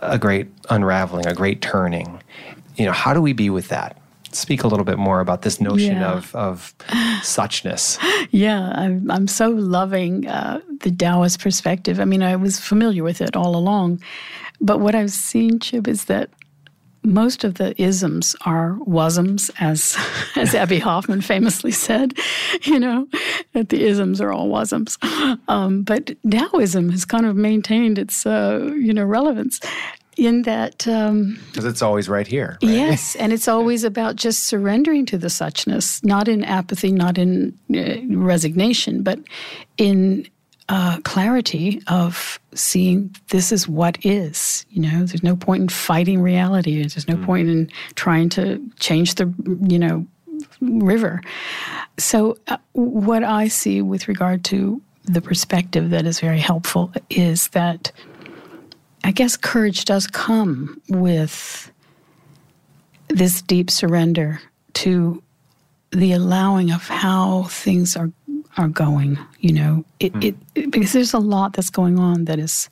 a 0.00 0.18
great 0.18 0.48
unraveling, 0.70 1.26
a 1.26 1.34
great 1.34 1.60
turning. 1.60 2.22
You 2.76 2.86
know, 2.86 2.92
how 2.92 3.12
do 3.12 3.20
we 3.20 3.34
be 3.34 3.50
with 3.50 3.68
that? 3.68 3.98
speak 4.34 4.62
a 4.64 4.66
little 4.66 4.86
bit 4.86 4.96
more 4.96 5.20
about 5.20 5.42
this 5.42 5.60
notion 5.60 5.96
yeah. 5.96 6.10
of, 6.10 6.34
of 6.34 6.74
suchness. 7.20 7.98
Yeah, 8.30 8.72
I'm, 8.74 9.10
I'm 9.10 9.28
so 9.28 9.50
loving 9.50 10.26
uh, 10.26 10.60
the 10.80 10.90
Taoist 10.90 11.38
perspective. 11.38 12.00
I 12.00 12.06
mean, 12.06 12.22
I 12.22 12.34
was 12.36 12.58
familiar 12.58 13.02
with 13.02 13.20
it 13.20 13.36
all 13.36 13.56
along, 13.56 14.00
but 14.58 14.80
what 14.80 14.94
I've 14.94 15.10
seen, 15.10 15.58
Chip, 15.58 15.86
is 15.86 16.06
that 16.06 16.30
most 17.04 17.44
of 17.44 17.54
the 17.54 17.80
isms 17.80 18.36
are 18.44 18.76
wasms, 18.86 19.50
as 19.60 19.96
as 20.36 20.54
Abbie 20.54 20.78
Hoffman 20.78 21.20
famously 21.20 21.72
said. 21.72 22.14
You 22.62 22.78
know 22.78 23.08
that 23.52 23.68
the 23.70 23.84
isms 23.84 24.20
are 24.20 24.32
all 24.32 24.48
wasms, 24.48 24.98
um, 25.48 25.82
but 25.82 26.12
Taoism 26.28 26.90
has 26.90 27.04
kind 27.04 27.26
of 27.26 27.36
maintained 27.36 27.98
its 27.98 28.26
uh, 28.26 28.72
you 28.74 28.92
know 28.92 29.04
relevance, 29.04 29.60
in 30.16 30.42
that 30.42 30.78
because 30.78 31.08
um, 31.08 31.38
it's 31.56 31.82
always 31.82 32.08
right 32.08 32.26
here 32.26 32.58
right? 32.62 32.70
yes 32.70 33.16
and 33.16 33.32
it's 33.32 33.48
always 33.56 33.84
about 33.84 34.16
just 34.16 34.44
surrendering 34.44 35.06
to 35.06 35.16
the 35.16 35.28
suchness 35.28 36.04
not 36.04 36.28
in 36.28 36.44
apathy 36.44 36.92
not 36.92 37.16
in 37.16 37.58
uh, 37.74 37.96
resignation 38.16 39.02
but 39.02 39.18
in 39.78 40.26
uh, 40.72 40.98
clarity 41.04 41.82
of 41.88 42.40
seeing 42.54 43.14
this 43.28 43.52
is 43.52 43.68
what 43.68 43.98
is. 44.06 44.64
You 44.70 44.80
know, 44.80 45.04
there's 45.04 45.22
no 45.22 45.36
point 45.36 45.60
in 45.60 45.68
fighting 45.68 46.22
reality. 46.22 46.78
There's 46.78 47.06
no 47.06 47.16
mm. 47.16 47.26
point 47.26 47.50
in 47.50 47.70
trying 47.94 48.30
to 48.30 48.58
change 48.80 49.16
the, 49.16 49.30
you 49.68 49.78
know, 49.78 50.06
river. 50.62 51.20
So, 51.98 52.38
uh, 52.48 52.56
what 52.72 53.22
I 53.22 53.48
see 53.48 53.82
with 53.82 54.08
regard 54.08 54.44
to 54.44 54.80
the 55.04 55.20
perspective 55.20 55.90
that 55.90 56.06
is 56.06 56.20
very 56.20 56.38
helpful 56.38 56.90
is 57.10 57.48
that 57.48 57.92
I 59.04 59.10
guess 59.10 59.36
courage 59.36 59.84
does 59.84 60.06
come 60.06 60.80
with 60.88 61.70
this 63.08 63.42
deep 63.42 63.70
surrender 63.70 64.40
to 64.74 65.22
the 65.90 66.12
allowing 66.12 66.70
of 66.70 66.88
how 66.88 67.42
things 67.42 67.94
are 67.94 68.10
are 68.56 68.68
going. 68.68 69.18
You 69.40 69.52
know, 69.52 69.84
it, 70.00 70.12
mm. 70.12 70.24
it, 70.24 70.34
it, 70.54 70.70
because 70.70 70.92
there's 70.92 71.14
a 71.14 71.18
lot 71.18 71.54
that's 71.54 71.70
going 71.70 71.98
on 71.98 72.26
that 72.26 72.38
is 72.38 72.68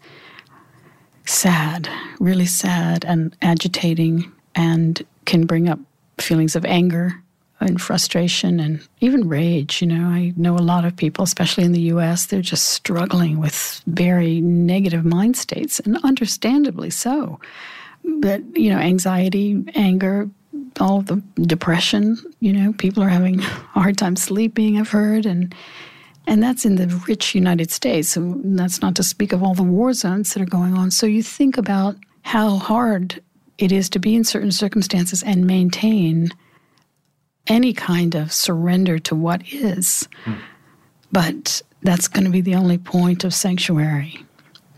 sad, 1.27 1.89
really 2.19 2.47
sad 2.47 3.05
and 3.05 3.37
agitating, 3.43 4.31
and 4.55 5.05
can 5.25 5.47
bring 5.47 5.69
up 5.69 5.79
feelings 6.19 6.57
of 6.57 6.65
anger 6.65 7.23
and 7.61 7.81
frustration 7.81 8.59
and 8.59 8.87
even 9.01 9.29
rage. 9.29 9.83
You 9.83 9.89
know, 9.89 10.07
I 10.07 10.33
know 10.37 10.57
a 10.57 10.59
lot 10.59 10.85
of 10.85 10.97
people, 10.97 11.25
especially 11.25 11.65
in 11.65 11.73
the 11.73 11.81
U.S., 11.83 12.27
they're 12.27 12.41
just 12.41 12.69
struggling 12.69 13.39
with 13.39 13.83
very 13.87 14.41
negative 14.41 15.05
mind 15.05 15.37
states, 15.37 15.81
and 15.81 15.99
understandably 16.05 16.91
so. 16.91 17.39
But 18.05 18.57
you 18.57 18.71
know, 18.71 18.79
anxiety, 18.79 19.63
anger, 19.75 20.29
all 20.79 21.03
the 21.03 21.23
depression. 21.41 22.17
You 22.41 22.53
know, 22.53 22.73
people 22.73 23.03
are 23.03 23.09
having 23.09 23.41
a 23.41 23.43
hard 23.43 23.99
time 23.99 24.17
sleeping. 24.17 24.79
I've 24.79 24.91
heard, 24.91 25.27
and 25.27 25.55
and 26.27 26.43
that's 26.43 26.65
in 26.65 26.77
the 26.77 26.87
rich 27.09 27.35
United 27.35 27.71
States. 27.71 28.11
So 28.11 28.41
that's 28.45 28.81
not 28.81 28.95
to 28.97 29.03
speak 29.03 29.33
of 29.33 29.43
all 29.43 29.55
the 29.55 29.63
war 29.63 29.93
zones 29.93 30.35
that 30.35 30.43
are 30.43 30.47
going 30.47 30.75
on. 30.75 30.91
So 30.91 31.07
you 31.07 31.23
think 31.23 31.57
about 31.57 31.97
how 32.23 32.57
hard 32.57 33.23
it 33.59 33.73
is 33.73 33.91
to 33.91 33.99
be 33.99 34.15
in 34.15 34.25
certain 34.25 34.53
circumstances 34.53 35.23
and 35.23 35.47
maintain 35.47 36.31
any 37.47 37.73
kind 37.73 38.15
of 38.15 38.33
surrender 38.33 38.99
to 38.99 39.15
what 39.15 39.43
is. 39.53 40.09
Mm. 40.25 40.39
But 41.13 41.63
that's 41.83 42.09
going 42.09 42.25
to 42.25 42.31
be 42.31 42.41
the 42.41 42.55
only 42.55 42.79
point 42.79 43.25
of 43.25 43.35
sanctuary. 43.35 44.25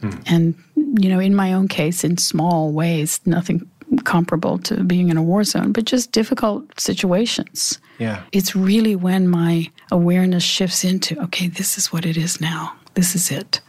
Mm. 0.00 0.22
And, 0.26 0.54
you 1.02 1.08
know, 1.08 1.20
in 1.20 1.34
my 1.34 1.52
own 1.52 1.68
case, 1.68 2.04
in 2.04 2.16
small 2.16 2.72
ways, 2.72 3.20
nothing 3.26 3.68
comparable 3.98 4.58
to 4.58 4.82
being 4.84 5.08
in 5.08 5.16
a 5.16 5.22
war 5.22 5.44
zone, 5.44 5.72
but 5.72 5.84
just 5.84 6.12
difficult 6.12 6.80
situations. 6.80 7.78
Yeah. 7.98 8.22
It's 8.32 8.56
really 8.56 8.96
when 8.96 9.28
my 9.28 9.70
awareness 9.90 10.42
shifts 10.42 10.84
into, 10.84 11.20
okay, 11.24 11.48
this 11.48 11.78
is 11.78 11.92
what 11.92 12.04
it 12.06 12.16
is 12.16 12.40
now. 12.40 12.74
This 12.94 13.14
is 13.14 13.30
it. 13.30 13.60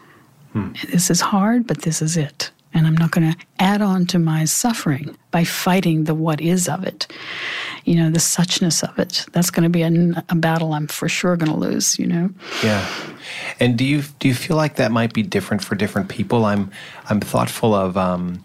Hmm. 0.54 0.74
This 0.92 1.10
is 1.10 1.22
hard, 1.22 1.68
but 1.68 1.82
this 1.82 2.02
is 2.02 2.18
it. 2.18 2.52
And 2.76 2.88
I'm 2.88 2.98
not 2.98 3.12
going 3.12 3.32
to 3.32 3.38
add 3.60 3.84
on 3.84 4.08
to 4.08 4.20
my 4.20 4.46
suffering 4.46 5.16
by 5.30 5.44
fighting 5.44 6.06
the 6.06 6.16
what 6.16 6.42
is 6.42 6.68
of 6.68 6.84
it, 6.84 7.06
you 7.86 7.96
know, 7.96 8.10
the 8.10 8.20
suchness 8.20 8.84
of 8.84 8.98
it. 8.98 9.28
That's 9.32 9.52
going 9.52 9.64
to 9.64 9.70
be 9.70 9.84
a, 9.84 10.24
a 10.30 10.36
battle 10.36 10.74
I'm 10.74 10.88
for 10.88 11.08
sure 11.08 11.38
going 11.38 11.52
to 11.52 11.58
lose, 11.58 12.00
you 12.00 12.08
know. 12.08 12.32
Yeah. 12.64 12.84
And 13.60 13.78
do 13.78 13.86
you 13.86 14.02
do 14.20 14.28
you 14.28 14.34
feel 14.34 14.58
like 14.58 14.78
that 14.78 14.92
might 14.92 15.14
be 15.14 15.22
different 15.22 15.64
for 15.64 15.76
different 15.76 16.10
people? 16.10 16.46
I'm 16.46 16.72
I'm 17.10 17.20
thoughtful 17.20 17.76
of 17.76 17.96
um, 17.96 18.44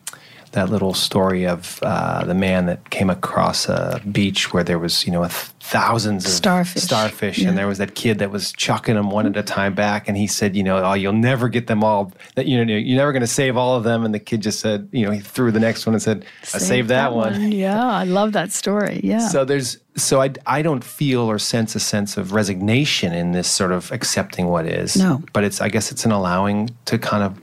that 0.52 0.70
little 0.70 0.94
story 0.94 1.46
of 1.46 1.78
uh, 1.82 2.24
the 2.24 2.34
man 2.34 2.66
that 2.66 2.90
came 2.90 3.10
across 3.10 3.68
a 3.68 4.00
beach 4.10 4.52
where 4.52 4.64
there 4.64 4.78
was, 4.78 5.06
you 5.06 5.12
know, 5.12 5.26
thousands 5.60 6.24
of 6.24 6.30
starfish, 6.30 6.82
starfish 6.82 7.38
yeah. 7.38 7.48
and 7.48 7.58
there 7.58 7.66
was 7.66 7.76
that 7.76 7.94
kid 7.94 8.18
that 8.20 8.30
was 8.30 8.52
chucking 8.52 8.94
them 8.94 9.10
one 9.10 9.26
at 9.26 9.36
a 9.36 9.42
time 9.42 9.74
back, 9.74 10.08
and 10.08 10.16
he 10.16 10.26
said, 10.26 10.56
you 10.56 10.62
know, 10.62 10.82
oh, 10.82 10.94
you'll 10.94 11.12
never 11.12 11.48
get 11.48 11.66
them 11.66 11.84
all. 11.84 12.12
That 12.36 12.46
you 12.46 12.64
know, 12.64 12.74
you're 12.74 12.96
never 12.96 13.12
going 13.12 13.20
to 13.20 13.26
save 13.26 13.56
all 13.56 13.76
of 13.76 13.84
them. 13.84 14.04
And 14.04 14.14
the 14.14 14.18
kid 14.18 14.40
just 14.40 14.60
said, 14.60 14.88
you 14.92 15.04
know, 15.04 15.10
he 15.10 15.20
threw 15.20 15.50
the 15.50 15.60
next 15.60 15.86
one 15.86 15.94
and 15.94 16.02
said, 16.02 16.24
I 16.54 16.58
saved 16.58 16.88
that, 16.88 17.10
that 17.10 17.14
one. 17.14 17.32
one. 17.32 17.52
Yeah, 17.52 17.84
I 17.84 18.04
love 18.04 18.32
that 18.32 18.52
story. 18.52 19.00
Yeah. 19.04 19.28
So 19.28 19.44
there's, 19.44 19.78
so 19.96 20.22
I, 20.22 20.32
I 20.46 20.62
don't 20.62 20.84
feel 20.84 21.20
or 21.20 21.38
sense 21.38 21.74
a 21.74 21.80
sense 21.80 22.16
of 22.16 22.32
resignation 22.32 23.12
in 23.12 23.32
this 23.32 23.48
sort 23.48 23.72
of 23.72 23.92
accepting 23.92 24.46
what 24.46 24.66
is. 24.66 24.96
No. 24.96 25.22
But 25.32 25.44
it's, 25.44 25.60
I 25.60 25.68
guess, 25.68 25.92
it's 25.92 26.04
an 26.04 26.12
allowing 26.12 26.70
to 26.86 26.98
kind 26.98 27.22
of 27.22 27.38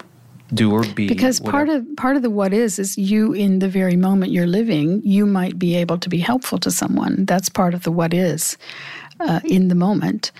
do 0.56 0.72
or 0.72 0.84
be 0.94 1.08
because 1.08 1.39
whatever. 1.41 1.65
part 1.65 1.70
of 1.70 1.96
part 1.98 2.15
of 2.15 2.22
the 2.22 2.30
what 2.30 2.54
is 2.54 2.80
is 2.80 2.98
you 2.98 3.34
in 3.34 3.60
the 3.60 3.68
very 3.68 3.96
moment 3.96 4.32
you're 4.32 4.48
living 4.48 5.02
you 5.04 5.26
might 5.26 5.60
be 5.60 5.76
able 5.76 5.98
to 5.98 6.10
be 6.10 6.20
helpful 6.20 6.58
to 6.60 6.72
someone. 6.72 7.26
That's 7.26 7.50
part 7.50 7.74
of 7.74 7.84
the 7.84 7.91
what 7.91 8.13
is 8.13 8.58
uh, 9.20 9.41
in 9.44 9.68
the 9.68 9.76
moment. 9.76 10.32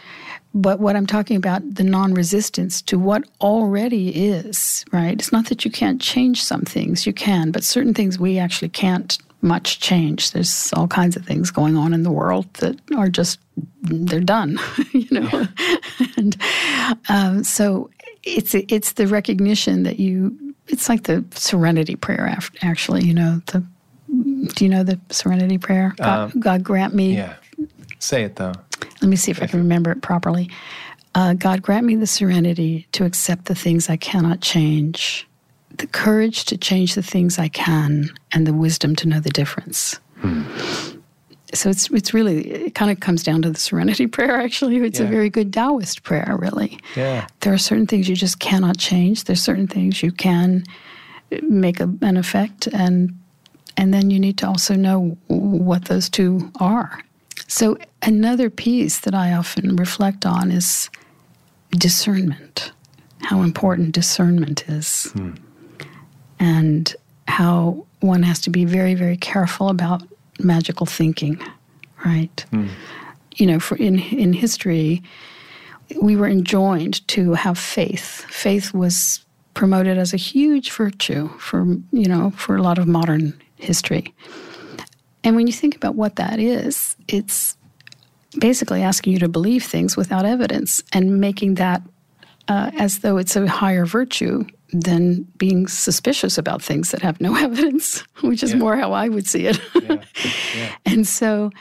But 0.54 0.80
what 0.80 0.96
i'm 0.96 1.06
talking 1.06 1.36
about 1.36 1.76
the 1.76 1.84
non-resistance 1.84 2.82
to 2.84 2.98
what 2.98 3.24
already 3.42 4.10
is 4.10 4.86
right? 4.92 5.14
It's 5.14 5.32
not 5.32 5.48
that 5.48 5.66
you 5.66 5.72
can't 5.72 6.02
change 6.02 6.44
some 6.44 6.62
things 6.62 7.06
you 7.06 7.14
can 7.14 7.52
but 7.52 7.64
certain 7.64 7.94
things 7.94 8.18
we 8.18 8.40
actually 8.40 8.70
can't 8.70 9.18
much 9.42 9.80
change. 9.80 10.32
There's 10.32 10.74
all 10.74 10.88
kinds 10.88 11.16
of 11.16 11.24
things 11.24 11.52
going 11.52 11.78
on 11.78 11.94
in 11.94 12.04
the 12.04 12.12
world 12.12 12.52
that 12.56 12.80
are 12.98 13.10
just 13.10 13.40
they're 13.84 14.20
done 14.20 14.60
you 14.92 15.08
know? 15.12 15.30
Yeah. 15.32 15.48
and 16.18 16.38
um, 17.10 17.44
so 17.44 17.90
it's 18.26 18.56
it's 18.56 18.94
the 18.94 19.08
recognition 19.08 19.84
that 19.84 20.00
you 20.00 20.38
it's 20.68 20.90
like 20.90 21.04
the 21.04 21.24
serenity 21.32 21.96
prayer 21.96 22.38
actually 22.62 23.04
you 23.04 23.14
know 23.14 23.42
the 23.48 23.64
do 24.56 24.64
you 24.64 24.70
know 24.70 24.84
the 24.84 25.00
serenity 25.10 25.58
prayer? 25.58 25.94
God, 25.98 26.34
um, 26.34 26.40
god 26.40 26.64
grant 26.64 26.94
me 26.94 27.16
yeah. 27.16 27.36
Say 28.00 28.24
it 28.24 28.36
though. 28.36 28.54
Let 29.02 29.10
me 29.10 29.16
see 29.16 29.32
if 29.32 29.42
i 29.42 29.48
can 29.48 29.60
remember 29.60 29.92
it 29.92 30.02
properly. 30.02 30.50
Uh, 31.14 31.34
god 31.34 31.62
grant 31.62 31.86
me 31.86 31.96
the 31.96 32.08
serenity 32.08 32.88
to 32.92 33.06
accept 33.06 33.46
the 33.46 33.56
things 33.56 33.90
i 33.90 33.98
cannot 33.98 34.42
change 34.42 35.28
the 35.78 35.88
courage 35.88 36.46
to 36.46 36.58
change 36.58 36.96
the 36.96 37.04
things 37.04 37.38
i 37.38 37.48
can 37.48 38.10
and 38.32 38.48
the 38.48 38.54
wisdom 38.54 38.96
to 38.96 39.08
know 39.08 39.20
the 39.20 39.30
difference. 39.30 40.00
Hmm 40.18 40.95
so 41.56 41.70
it's 41.70 41.90
it's 41.92 42.14
really 42.14 42.48
it 42.48 42.76
kind 42.76 42.92
of 42.92 43.00
comes 43.00 43.24
down 43.24 43.42
to 43.42 43.50
the 43.50 43.60
serenity 43.60 44.08
prayer 44.16 44.40
actually. 44.40 44.78
It's 44.78 45.00
yeah. 45.00 45.06
a 45.06 45.10
very 45.10 45.30
good 45.30 45.54
taoist 45.54 46.04
prayer 46.04 46.36
really. 46.38 46.80
Yeah. 46.96 47.28
There 47.42 47.54
are 47.54 47.58
certain 47.58 47.88
things 47.88 48.08
you 48.10 48.16
just 48.16 48.40
cannot 48.40 48.78
change. 48.78 49.24
There's 49.24 49.42
certain 49.42 49.68
things 49.68 50.04
you 50.04 50.12
can 50.12 50.64
make 51.42 51.80
a, 51.80 51.92
an 52.02 52.18
effect 52.18 52.68
and 52.68 53.18
and 53.78 53.94
then 53.94 54.10
you 54.10 54.20
need 54.20 54.38
to 54.38 54.48
also 54.48 54.76
know 54.76 55.18
what 55.28 55.86
those 55.86 56.10
two 56.10 56.52
are. 56.60 57.00
So 57.48 57.78
another 58.02 58.50
piece 58.50 59.00
that 59.00 59.14
i 59.16 59.34
often 59.34 59.76
reflect 59.76 60.26
on 60.26 60.52
is 60.52 60.90
discernment 61.72 62.72
how 63.24 63.42
important 63.42 63.92
discernment 63.92 64.70
is. 64.70 65.06
Hmm. 65.14 65.32
and 66.40 66.96
how 67.28 67.86
one 68.02 68.22
has 68.24 68.40
to 68.42 68.50
be 68.50 68.66
very 68.66 68.94
very 68.94 69.18
careful 69.18 69.70
about 69.70 70.04
magical 70.40 70.86
thinking, 70.86 71.40
right? 72.06 72.46
Mm. 72.52 72.70
You 73.36 73.48
know, 73.48 73.60
for 73.60 73.76
in 73.78 74.00
in 74.00 74.34
history, 74.34 75.04
we 76.02 76.16
were 76.16 76.28
enjoined 76.28 77.08
to 77.10 77.34
have 77.34 77.58
faith. 77.58 78.26
Faith 78.30 78.74
was 78.74 79.26
promoted 79.54 79.98
as 79.98 80.14
a 80.14 80.18
huge 80.18 80.72
virtue 80.72 81.30
for 81.40 81.66
you 81.92 82.08
know 82.08 82.32
for 82.32 82.56
a 82.56 82.62
lot 82.62 82.78
of 82.78 82.88
modern 82.88 83.34
history. 83.56 84.14
And 85.24 85.36
when 85.36 85.48
you 85.48 85.54
think 85.54 85.76
about 85.76 85.96
what 85.96 86.18
that 86.18 86.40
is, 86.40 86.96
it's 87.08 87.58
basically 88.40 88.84
asking 88.84 89.14
you 89.14 89.20
to 89.20 89.28
believe 89.28 89.64
things 89.64 89.98
without 89.98 90.26
evidence 90.26 90.84
and 90.94 91.20
making 91.20 91.56
that 91.56 91.82
uh, 92.48 92.70
as 92.78 93.00
though 93.00 93.18
it's 93.18 93.36
a 93.36 93.48
higher 93.48 93.86
virtue 93.86 94.46
than 94.82 95.24
being 95.38 95.68
suspicious 95.68 96.38
about 96.38 96.62
things 96.62 96.92
that 96.92 97.02
have 97.02 97.20
no 97.22 97.36
evidence, 97.48 98.04
which 98.22 98.44
is 98.44 98.52
yeah. 98.52 98.58
more 98.58 98.78
how 98.78 98.94
I 98.94 99.10
would 99.10 99.28
see 99.28 99.48
it. 99.48 99.60
Yeah. 99.76 100.04
Yeah. 100.56 100.76
and 100.86 101.08
so 101.08 101.52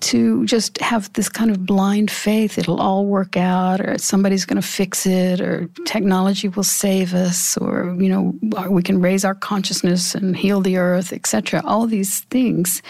to 0.00 0.44
just 0.46 0.78
have 0.78 1.12
this 1.12 1.28
kind 1.28 1.50
of 1.50 1.64
blind 1.64 2.10
faith 2.10 2.58
it'll 2.58 2.80
all 2.80 3.06
work 3.06 3.36
out 3.36 3.80
or 3.80 3.96
somebody's 3.98 4.44
going 4.44 4.60
to 4.60 4.66
fix 4.66 5.06
it 5.06 5.40
or 5.40 5.68
technology 5.84 6.48
will 6.48 6.64
save 6.64 7.14
us 7.14 7.56
or 7.58 7.94
you 7.98 8.08
know 8.08 8.34
we 8.68 8.82
can 8.82 9.00
raise 9.00 9.24
our 9.24 9.34
consciousness 9.34 10.14
and 10.14 10.36
heal 10.36 10.60
the 10.60 10.76
earth 10.76 11.12
etc 11.12 11.62
all 11.64 11.86
these 11.86 12.20
things 12.30 12.82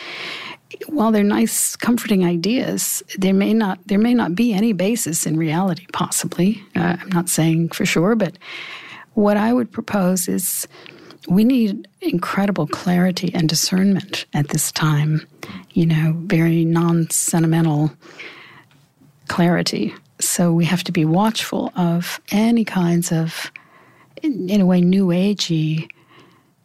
while 0.87 1.13
they're 1.13 1.23
nice 1.23 1.77
comforting 1.77 2.25
ideas 2.25 3.03
there 3.19 3.35
may 3.35 3.53
not 3.53 3.79
there 3.87 3.99
may 3.99 4.15
not 4.15 4.35
be 4.35 4.53
any 4.53 4.73
basis 4.73 5.27
in 5.27 5.37
reality 5.37 5.87
possibly 5.93 6.63
uh, 6.77 6.97
i'm 7.01 7.11
not 7.11 7.29
saying 7.29 7.69
for 7.69 7.85
sure 7.85 8.15
but 8.15 8.39
what 9.15 9.37
I 9.37 9.53
would 9.53 9.71
propose 9.71 10.29
is 10.29 10.67
we 11.29 11.45
need 11.45 11.89
incredible 12.01 12.67
clarity 12.67 13.33
and 13.35 13.49
discernment 13.49 14.27
at 14.35 14.49
this 14.49 14.73
time, 14.73 15.27
you 15.73 15.87
know, 15.87 16.15
very 16.27 16.65
non 16.65 17.09
sentimental 17.11 17.93
clarity. 19.29 19.95
So 20.21 20.53
we 20.53 20.65
have 20.65 20.85
to 20.85 20.93
be 20.93 21.05
watchful 21.05 21.73
of 21.77 22.21
any 22.31 22.65
kinds 22.65 23.13
of, 23.13 23.51
in, 24.23 24.49
in 24.49 24.61
a 24.61 24.67
way, 24.67 24.81
new 24.81 25.09
agey 25.09 25.89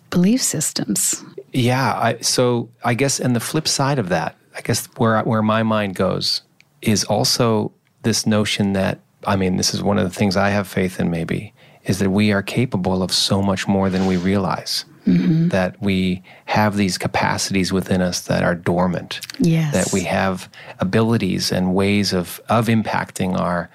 belief 0.10 0.42
systems. 0.42 1.24
Yeah. 1.54 1.94
I, 1.94 2.20
so 2.20 2.70
I 2.84 2.94
guess, 2.94 3.20
and 3.20 3.36
the 3.36 3.40
flip 3.40 3.68
side 3.68 4.00
of 4.00 4.10
that, 4.10 4.36
I 4.56 4.62
guess 4.62 4.88
where 4.98 5.22
where 5.22 5.44
my 5.44 5.62
mind 5.62 5.96
goes 5.96 6.42
is 6.82 7.04
also 7.04 7.72
this 8.04 8.26
notion 8.26 8.74
that 8.74 9.00
I 9.26 9.36
mean, 9.36 9.58
this 9.58 9.74
is 9.74 9.84
one 9.84 9.98
of 9.98 10.04
the 10.04 10.16
things 10.16 10.38
I 10.38 10.50
have 10.50 10.68
faith 10.68 11.00
in, 11.00 11.10
maybe, 11.10 11.54
is 11.88 12.00
that 12.00 12.12
we 12.12 12.32
are 12.32 12.44
capable 12.44 13.02
of 13.02 13.12
so 13.12 13.42
much 13.42 13.68
more 13.68 13.90
than 13.90 14.06
we 14.06 14.18
realize. 14.18 14.86
Mm-hmm. 15.08 15.48
That 15.48 15.82
we 15.82 16.22
have 16.46 16.76
these 16.76 16.98
capacities 16.98 17.72
within 17.72 18.02
us 18.02 18.22
that 18.22 18.44
are 18.44 18.56
dormant. 18.56 19.22
Yes. 19.40 19.74
That 19.74 19.94
we 19.94 20.04
have 20.04 20.50
abilities 20.80 21.50
and 21.50 21.74
ways 21.74 22.12
of, 22.12 22.42
of 22.50 22.68
impacting 22.68 23.40
our 23.40 23.70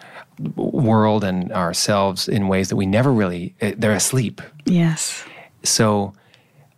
world 0.57 1.25
and 1.25 1.51
ourselves 1.53 2.29
in 2.29 2.49
ways 2.49 2.69
that 2.69 2.77
we 2.77 2.85
never 2.85 3.11
really, 3.11 3.55
eh, 3.63 3.73
they're 3.79 3.93
asleep. 3.93 4.43
Yes. 4.67 5.25
So 5.63 6.13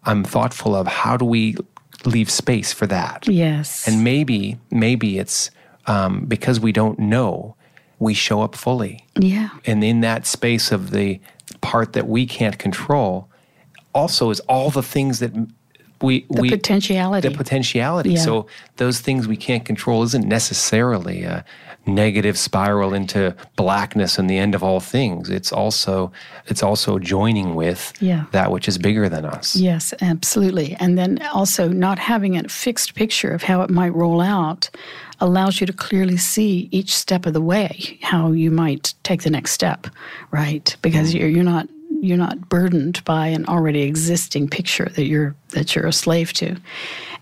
I'm 0.05 0.23
thoughtful 0.23 0.77
of 0.77 0.87
how 0.87 1.17
do 1.17 1.25
we 1.25 1.57
leave 2.05 2.31
space 2.31 2.73
for 2.73 2.87
that? 2.87 3.27
Yes. 3.27 3.89
And 3.89 4.05
maybe, 4.05 4.59
maybe 4.71 5.19
it's 5.19 5.51
um, 5.87 6.27
because 6.27 6.61
we 6.61 6.71
don't 6.71 6.99
know, 6.99 7.57
we 8.05 8.15
show 8.15 8.43
up 8.43 8.55
fully. 8.55 9.05
Yeah. 9.19 9.51
And 9.67 9.83
in 9.83 10.01
that 10.03 10.27
space 10.27 10.71
of 10.71 10.91
the 10.91 11.21
part 11.61 11.95
that 11.95 12.07
we 12.07 12.27
can't 12.27 12.59
control, 12.59 13.29
also 13.95 14.31
is 14.31 14.41
all 14.41 14.71
the 14.71 14.83
things 14.83 15.19
that 15.19 15.33
we 16.01 16.27
the 16.31 16.43
we 16.43 16.51
potentiality. 16.51 17.29
the 17.29 17.37
potentiality. 17.37 18.11
Yeah. 18.11 18.21
So 18.21 18.47
those 18.77 19.01
things 19.01 19.27
we 19.27 19.37
can't 19.37 19.65
control 19.65 20.03
isn't 20.03 20.27
necessarily 20.27 21.25
a 21.25 21.45
negative 21.87 22.39
spiral 22.39 22.95
into 22.95 23.35
blackness 23.57 24.19
and 24.19 24.29
the 24.31 24.39
end 24.39 24.55
of 24.55 24.63
all 24.63 24.81
things. 24.81 25.29
It's 25.31 25.53
also 25.53 26.13
it's 26.47 26.63
also 26.63 26.99
joining 26.99 27.55
with 27.55 27.93
Yeah. 28.01 28.25
that 28.33 28.51
which 28.51 28.69
is 28.69 28.79
bigger 28.79 29.09
than 29.09 29.25
us. 29.25 29.57
Yes, 29.57 29.93
absolutely. 30.01 30.77
And 30.81 30.97
then 30.99 31.21
also 31.33 31.69
not 31.69 31.99
having 31.99 32.37
a 32.37 32.49
fixed 32.49 32.95
picture 32.95 33.31
of 33.31 33.43
how 33.43 33.63
it 33.63 33.71
might 33.71 33.95
roll 33.95 34.21
out 34.21 34.71
allows 35.21 35.61
you 35.61 35.67
to 35.67 35.73
clearly 35.73 36.17
see 36.17 36.69
each 36.73 36.95
step 36.95 37.27
of 37.27 37.33
the 37.33 37.41
way 37.41 37.99
how 38.03 38.33
you 38.33 38.51
might 38.51 38.95
take 39.03 39.23
the 39.23 39.31
next 39.31 39.53
step, 39.53 39.87
right? 40.31 40.77
Because 40.83 41.15
you're 41.15 41.29
you're 41.29 41.45
not 41.45 41.69
you're 42.01 42.19
not 42.19 42.49
burdened 42.49 43.03
by 43.05 43.29
an 43.29 43.47
already 43.47 43.83
existing 43.83 44.49
picture 44.49 44.89
that 44.97 45.05
you're 45.05 45.35
that 45.51 45.75
you're 45.75 45.87
a 45.87 45.93
slave 45.93 46.33
to. 46.35 46.57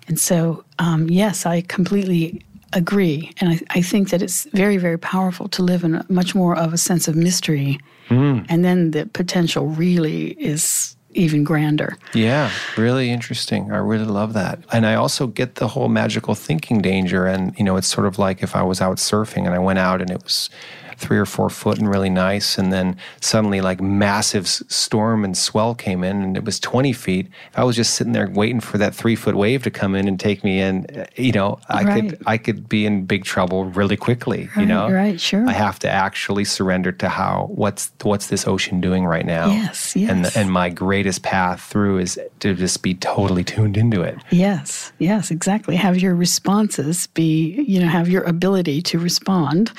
And 0.08 0.18
so, 0.18 0.64
um, 0.80 1.08
yes, 1.08 1.46
I 1.46 1.60
completely 1.60 2.42
agree, 2.72 3.32
and 3.38 3.50
I, 3.50 3.60
I 3.70 3.82
think 3.82 4.10
that 4.10 4.22
it's 4.22 4.44
very, 4.52 4.76
very 4.76 4.98
powerful 4.98 5.48
to 5.48 5.62
live 5.62 5.84
in 5.84 5.94
a, 5.96 6.06
much 6.08 6.34
more 6.34 6.56
of 6.56 6.72
a 6.72 6.78
sense 6.78 7.08
of 7.08 7.16
mystery, 7.16 7.78
mm. 8.08 8.44
and 8.48 8.64
then 8.64 8.92
the 8.92 9.06
potential 9.06 9.68
really 9.68 10.30
is 10.32 10.96
even 11.14 11.44
grander. 11.44 11.96
Yeah, 12.14 12.50
really 12.76 13.10
interesting. 13.10 13.70
I 13.70 13.76
really 13.76 14.06
love 14.06 14.32
that. 14.32 14.58
And 14.72 14.86
I 14.86 14.94
also 14.94 15.26
get 15.26 15.56
the 15.56 15.68
whole 15.68 15.88
magical 15.88 16.34
thinking 16.34 16.80
danger. 16.80 17.26
And, 17.26 17.54
you 17.58 17.64
know, 17.64 17.76
it's 17.76 17.86
sort 17.86 18.06
of 18.06 18.18
like 18.18 18.42
if 18.42 18.56
I 18.56 18.62
was 18.62 18.80
out 18.80 18.96
surfing 18.96 19.44
and 19.44 19.54
I 19.54 19.58
went 19.58 19.78
out 19.78 20.00
and 20.00 20.10
it 20.10 20.22
was 20.22 20.50
three 20.96 21.18
or 21.18 21.26
four 21.26 21.50
foot 21.50 21.78
and 21.78 21.88
really 21.88 22.10
nice. 22.10 22.58
And 22.58 22.72
then 22.72 22.96
suddenly, 23.20 23.60
like, 23.60 23.80
massive 23.80 24.48
storm 24.48 25.24
and 25.24 25.36
swell 25.36 25.74
came 25.74 26.04
in 26.04 26.22
and 26.22 26.36
it 26.36 26.44
was 26.44 26.58
20 26.60 26.92
feet. 26.92 27.28
If 27.52 27.58
I 27.58 27.64
was 27.64 27.76
just 27.76 27.94
sitting 27.94 28.12
there 28.12 28.28
waiting 28.30 28.60
for 28.60 28.78
that 28.78 28.94
three 28.94 29.16
foot 29.16 29.34
wave 29.34 29.62
to 29.64 29.70
come 29.70 29.94
in 29.94 30.08
and 30.08 30.18
take 30.18 30.42
me 30.44 30.60
in, 30.60 30.86
uh, 30.96 31.06
you 31.16 31.32
know, 31.32 31.58
I 31.68 31.82
Right. 31.84 32.10
could 32.10 32.22
I 32.26 32.38
could 32.38 32.68
be 32.68 32.86
in 32.86 33.04
big 33.04 33.24
trouble 33.24 33.64
really 33.66 33.96
quickly, 33.96 34.48
you 34.56 34.66
know? 34.66 34.88
right, 34.90 35.20
sure. 35.20 35.46
I 35.48 35.52
have 35.52 35.78
to 35.80 35.90
actually 35.90 36.44
surrender 36.44 36.92
to 36.92 37.08
how, 37.08 37.48
what's, 37.54 37.90
what's 38.02 38.28
this 38.28 38.46
ocean 38.46 38.80
doing 38.80 39.04
right 39.06 39.26
now? 39.26 39.50
Yes, 39.50 39.94
yes. 39.96 40.10
And, 40.10 40.30
and 40.36 40.52
my 40.52 40.68
greatest 40.70 41.22
path 41.22 41.60
through 41.62 41.98
is 41.98 42.18
to 42.40 42.54
just 42.54 42.82
be 42.82 42.94
totally 42.94 43.44
tuned 43.44 43.76
into 43.76 44.02
it. 44.02 44.16
Yes, 44.30 44.92
yes, 44.98 45.30
exactly. 45.30 45.76
Have 45.76 45.98
your 45.98 46.14
responses 46.14 47.06
be, 47.08 47.62
you 47.66 47.80
know, 47.80 47.88
have 47.88 48.08
your 48.08 48.22
ability 48.24 48.82
to 48.82 48.98
respond 48.98 49.72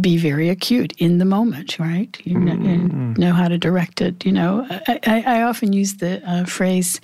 be 0.00 0.16
very 0.16 0.48
acute 0.48 0.92
in 0.98 1.18
the 1.18 1.24
moment, 1.24 1.78
right? 1.78 2.18
You 2.24 2.38
know, 2.38 2.54
you 2.54 2.88
know 3.18 3.32
how 3.32 3.48
to 3.48 3.58
direct 3.58 4.00
it. 4.00 4.24
You 4.24 4.32
know, 4.32 4.66
I, 4.70 5.00
I, 5.06 5.22
I 5.38 5.42
often 5.42 5.72
use 5.72 5.96
the 5.96 6.22
uh, 6.28 6.44
phrase 6.44 7.00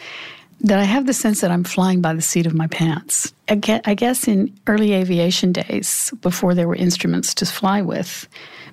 that 0.63 0.79
I 0.79 0.85
have 0.85 1.07
the 1.07 1.13
sense 1.13 1.41
that 1.41 1.51
I'm 1.51 1.65
flying 1.65 2.01
by 2.01 2.15
the 2.15 2.23
seat 2.23 2.47
of 2.47 2.55
my 2.55 2.69
pants. 2.69 3.35
I 3.49 3.95
guess 3.95 4.29
in 4.29 4.57
early 4.67 4.93
aviation 4.93 5.53
days, 5.53 6.13
before 6.23 6.55
there 6.55 6.69
were 6.69 6.77
instruments 6.77 7.35
to 7.35 7.47
fly 7.47 7.83
with, 7.83 8.29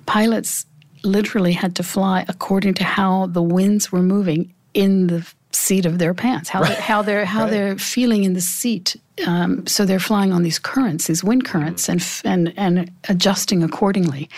pilots 0.06 0.66
literally 1.02 1.52
had 1.52 1.76
to 1.76 1.82
fly 1.82 2.24
according 2.28 2.74
to 2.74 2.84
how 2.84 3.26
the 3.26 3.42
winds 3.42 3.90
were 3.90 4.02
moving 4.02 4.54
in 4.72 5.08
the 5.08 5.26
seat 5.52 5.86
of 5.86 5.98
their 5.98 6.14
pants, 6.14 6.48
how 6.48 6.62
they're, 6.62 6.80
how 6.80 7.02
they're 7.02 7.24
how 7.24 7.46
they're 7.46 7.76
feeling 7.78 8.24
in 8.24 8.34
the 8.34 8.40
seat. 8.40 8.96
Um, 9.26 9.66
so 9.66 9.84
they're 9.84 10.00
flying 10.00 10.32
on 10.32 10.42
these 10.42 10.58
currents, 10.58 11.06
these 11.06 11.22
wind 11.24 11.44
currents, 11.44 11.88
and 11.88 12.02
and 12.24 12.52
and 12.56 12.90
adjusting 13.08 13.62
accordingly. 13.62 14.28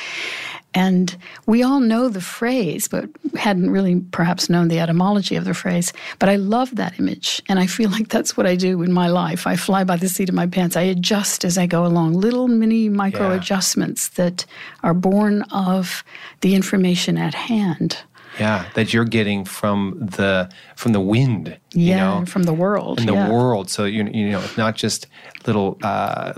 And 0.74 1.14
we 1.44 1.62
all 1.62 1.80
know 1.80 2.08
the 2.08 2.22
phrase, 2.22 2.88
but 2.88 3.04
hadn't 3.36 3.70
really 3.70 4.00
perhaps 4.10 4.48
known 4.48 4.68
the 4.68 4.80
etymology 4.80 5.36
of 5.36 5.44
the 5.44 5.52
phrase. 5.52 5.92
But 6.18 6.30
I 6.30 6.36
love 6.36 6.74
that 6.76 6.98
image. 6.98 7.42
And 7.46 7.58
I 7.58 7.66
feel 7.66 7.90
like 7.96 8.08
that's 8.08 8.36
what 8.38 8.46
I 8.46 8.56
do 8.56 8.80
in 8.82 8.90
my 8.90 9.08
life. 9.08 9.46
I 9.46 9.56
fly 9.56 9.84
by 9.84 9.96
the 9.96 10.08
seat 10.08 10.30
of 10.30 10.34
my 10.34 10.46
pants. 10.46 10.74
I 10.74 10.82
adjust 10.82 11.44
as 11.44 11.58
I 11.58 11.66
go 11.66 11.84
along, 11.84 12.14
little 12.14 12.48
mini 12.48 12.88
micro 12.88 13.28
Yeah. 13.28 13.36
adjustments 13.36 14.08
that 14.10 14.46
are 14.82 14.94
born 14.94 15.42
of 15.52 16.02
the 16.40 16.54
information 16.54 17.18
at 17.18 17.34
hand. 17.34 17.98
Yeah, 18.40 18.64
that 18.74 18.92
you're 18.94 19.04
getting 19.04 19.44
from 19.44 19.98
the 20.00 20.48
from 20.76 20.92
the 20.92 21.00
wind, 21.00 21.58
you 21.74 21.90
Yeah, 21.90 21.96
know, 21.98 22.16
and 22.18 22.28
from 22.28 22.44
the 22.44 22.54
world. 22.54 22.98
in 23.00 23.06
the 23.06 23.12
yeah. 23.12 23.28
world. 23.30 23.68
So 23.68 23.84
you 23.84 24.04
you 24.04 24.30
know, 24.30 24.40
it's 24.40 24.56
not 24.56 24.74
just 24.74 25.06
little 25.46 25.76
uh, 25.82 26.32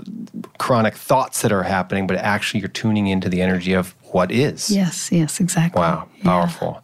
chronic 0.57 0.95
thoughts 0.95 1.41
that 1.41 1.51
are 1.51 1.63
happening, 1.63 2.05
but 2.07 2.17
actually 2.17 2.59
you're 2.59 2.69
tuning 2.69 3.07
into 3.07 3.29
the 3.29 3.41
energy 3.41 3.73
of 3.73 3.95
what 4.11 4.31
is. 4.31 4.69
Yes, 4.69 5.09
yes, 5.11 5.39
exactly. 5.39 5.79
Wow, 5.79 6.07
Yeah. 6.17 6.23
powerful. 6.23 6.83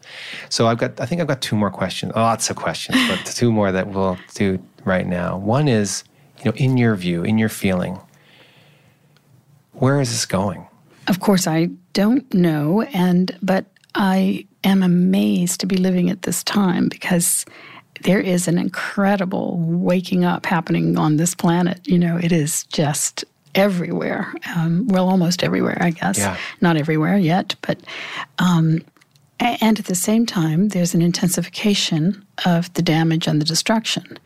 So 0.49 0.67
I've 0.67 0.77
got, 0.77 0.99
I 0.99 1.05
think 1.05 1.19
I've 1.21 1.27
got 1.27 1.41
two 1.41 1.55
more 1.55 1.69
questions, 1.71 2.13
lots 2.15 2.49
of 2.49 2.55
questions, 2.55 2.97
but 3.09 3.25
two 3.25 3.51
more 3.51 3.71
that 3.71 3.87
we'll 3.87 4.17
do 4.33 4.59
right 4.85 5.07
now. 5.07 5.37
One 5.37 5.67
is, 5.67 6.03
you 6.39 6.45
know, 6.51 6.55
in 6.57 6.77
your 6.77 6.95
view, 6.95 7.23
in 7.23 7.37
your 7.37 7.49
feeling, 7.49 7.99
where 9.73 9.99
is 10.01 10.09
this 10.11 10.25
going? 10.25 10.67
Of 11.07 11.19
course, 11.19 11.47
I 11.47 11.69
don't 11.93 12.31
know, 12.33 12.81
and 12.93 13.37
but 13.41 13.65
I 13.95 14.45
am 14.63 14.83
amazed 14.83 15.59
to 15.61 15.65
be 15.65 15.77
living 15.77 16.09
at 16.09 16.21
this 16.23 16.43
time 16.43 16.87
because 16.87 17.45
there 18.03 18.19
is 18.19 18.47
an 18.47 18.57
incredible 18.57 19.57
waking 19.59 20.25
up 20.25 20.45
happening 20.45 20.97
on 20.97 21.17
this 21.17 21.35
planet. 21.35 21.79
You 21.87 21.99
know, 21.99 22.17
it 22.17 22.31
is 22.31 22.63
just 22.65 23.25
everywhere. 23.53 24.33
Um, 24.55 24.87
well, 24.87 25.09
almost 25.09 25.43
everywhere, 25.43 25.77
I 25.81 25.91
guess. 25.91 26.17
Yeah. 26.17 26.37
Not 26.61 26.77
everywhere 26.77 27.17
yet, 27.17 27.55
but. 27.61 27.79
Um, 28.39 28.81
and 29.39 29.79
at 29.79 29.85
the 29.85 29.95
same 29.95 30.27
time, 30.27 30.67
there's 30.67 30.93
an 30.93 31.01
intensification 31.01 32.23
of 32.45 32.71
the 32.75 32.83
damage 32.83 33.25
and 33.25 33.41
the 33.41 33.45
destruction. 33.45 34.19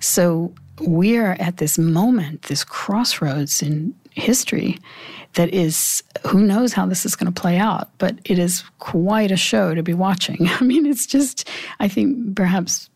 So 0.00 0.52
we 0.80 1.16
are 1.16 1.34
at 1.40 1.56
this 1.56 1.78
moment, 1.78 2.42
this 2.42 2.62
crossroads 2.62 3.62
in 3.62 3.94
history 4.20 4.78
that 5.34 5.52
is, 5.54 6.02
who 6.26 6.40
knows 6.40 6.72
how 6.72 6.86
this 6.86 7.06
is 7.06 7.14
going 7.14 7.32
to 7.32 7.40
play 7.40 7.56
out, 7.56 7.88
but 7.98 8.18
it 8.24 8.38
is 8.38 8.64
quite 8.78 9.30
a 9.30 9.36
show 9.36 9.74
to 9.74 9.82
be 9.82 9.94
watching. 9.94 10.38
I 10.48 10.64
mean, 10.64 10.86
it's 10.86 11.06
just, 11.06 11.48
I 11.78 11.88
think 11.88 12.34
perhaps, 12.34 12.90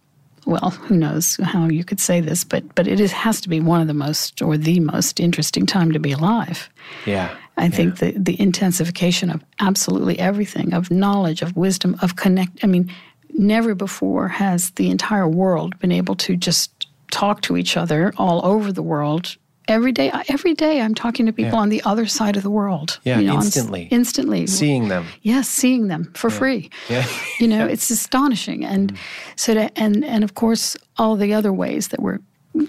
well, 0.46 0.70
who 0.70 0.96
knows 0.96 1.38
how 1.42 1.68
you 1.68 1.84
could 1.84 2.00
say 2.00 2.20
this, 2.20 2.44
but, 2.44 2.74
but 2.74 2.88
it 2.88 3.00
is, 3.00 3.12
has 3.12 3.40
to 3.42 3.48
be 3.48 3.60
one 3.60 3.80
of 3.80 3.86
the 3.86 3.94
most 3.94 4.42
or 4.42 4.56
the 4.56 4.80
most 4.80 5.20
interesting 5.20 5.64
time 5.64 5.92
to 5.92 5.98
be 5.98 6.12
alive. 6.12 6.68
Yeah. 7.06 7.34
I 7.56 7.68
think 7.68 7.98
the, 7.98 8.12
the 8.16 8.40
intensification 8.40 9.30
of 9.30 9.44
absolutely 9.60 10.18
everything, 10.18 10.74
of 10.74 10.90
knowledge, 10.90 11.40
of 11.40 11.56
wisdom, 11.56 11.96
of 12.02 12.16
connect. 12.16 12.64
I 12.64 12.66
mean, 12.66 12.92
never 13.30 13.76
before 13.76 14.26
has 14.26 14.70
the 14.72 14.90
entire 14.90 15.28
world 15.28 15.78
been 15.78 15.92
able 15.92 16.16
to 16.16 16.36
just 16.36 16.88
talk 17.10 17.42
to 17.42 17.56
each 17.56 17.76
other 17.76 18.12
all 18.16 18.44
over 18.44 18.72
the 18.72 18.82
world. 18.82 19.36
Every 19.66 19.92
day, 19.92 20.12
every 20.28 20.54
day, 20.54 20.80
I'm 20.80 20.94
talking 20.94 21.26
to 21.26 21.32
people 21.32 21.54
Yeah. 21.54 21.60
on 21.60 21.68
the 21.70 21.82
other 21.84 22.06
side 22.06 22.36
of 22.36 22.42
the 22.42 22.50
world. 22.50 22.98
Yeah, 23.04 23.16
on 23.16 23.38
s- 23.38 23.44
instantly. 23.46 23.88
instantly. 23.90 24.46
Seeing 24.46 24.88
them. 24.88 25.06
Yes, 25.22 25.48
seeing 25.48 25.88
them 25.88 26.10
for 26.14 26.30
free. 26.30 26.70
Yeah. 26.88 27.06
You 27.40 27.48
know, 27.48 27.66
it's 27.66 27.90
astonishing. 27.90 28.64
And 28.64 28.92
mm. 28.92 28.96
so 29.36 29.54
to, 29.54 29.78
and 29.78 30.04
and 30.04 30.22
of 30.24 30.34
course 30.34 30.76
all 30.98 31.16
the 31.16 31.34
other 31.34 31.52
ways 31.52 31.88
that 31.88 32.00
we're 32.00 32.20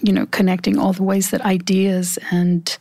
you 0.01 0.11
know 0.11 0.25
connecting 0.27 0.77
all 0.79 0.93
the 0.93 1.03
ways 1.03 1.29
that 1.29 1.41
ideas 1.41 2.17
and 2.31 2.77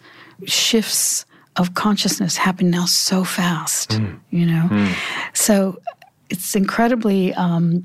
shifts 0.46 1.26
of 1.56 1.74
consciousness 1.74 2.36
happen 2.36 2.70
now 2.70 2.84
so 2.86 3.22
fast, 3.24 3.90
mm. 3.90 4.18
you 4.30 4.46
know. 4.46 4.68
Mm. 4.70 4.92
So 5.34 5.78
it's 6.30 6.56
incredibly 6.56 7.34
um, 7.34 7.84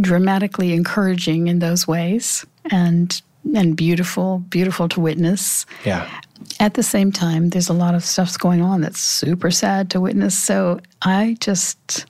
dramatically 0.00 0.72
encouraging 0.72 1.46
in 1.48 1.60
those 1.60 1.86
ways 1.86 2.44
and 2.70 3.22
and 3.54 3.76
beautiful, 3.76 4.38
beautiful 4.50 4.88
to 4.88 5.00
witness. 5.00 5.66
Yeah. 5.84 6.08
At 6.60 6.74
the 6.74 6.82
same 6.82 7.12
time, 7.12 7.50
there's 7.50 7.68
a 7.68 7.74
lot 7.74 7.94
of 7.94 8.04
stuff's 8.04 8.36
going 8.36 8.60
on 8.60 8.80
that's 8.80 9.00
super 9.00 9.50
sad 9.50 9.90
to 9.90 10.00
witness. 10.00 10.36
So 10.38 10.80
I 11.02 11.36
just, 11.40 12.06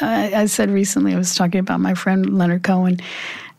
I, 0.00 0.34
I 0.34 0.46
said 0.46 0.70
recently, 0.70 1.14
I 1.14 1.18
was 1.18 1.34
talking 1.34 1.60
about 1.60 1.80
my 1.80 1.94
friend 1.94 2.36
Leonard 2.38 2.62
Cohen, 2.62 3.00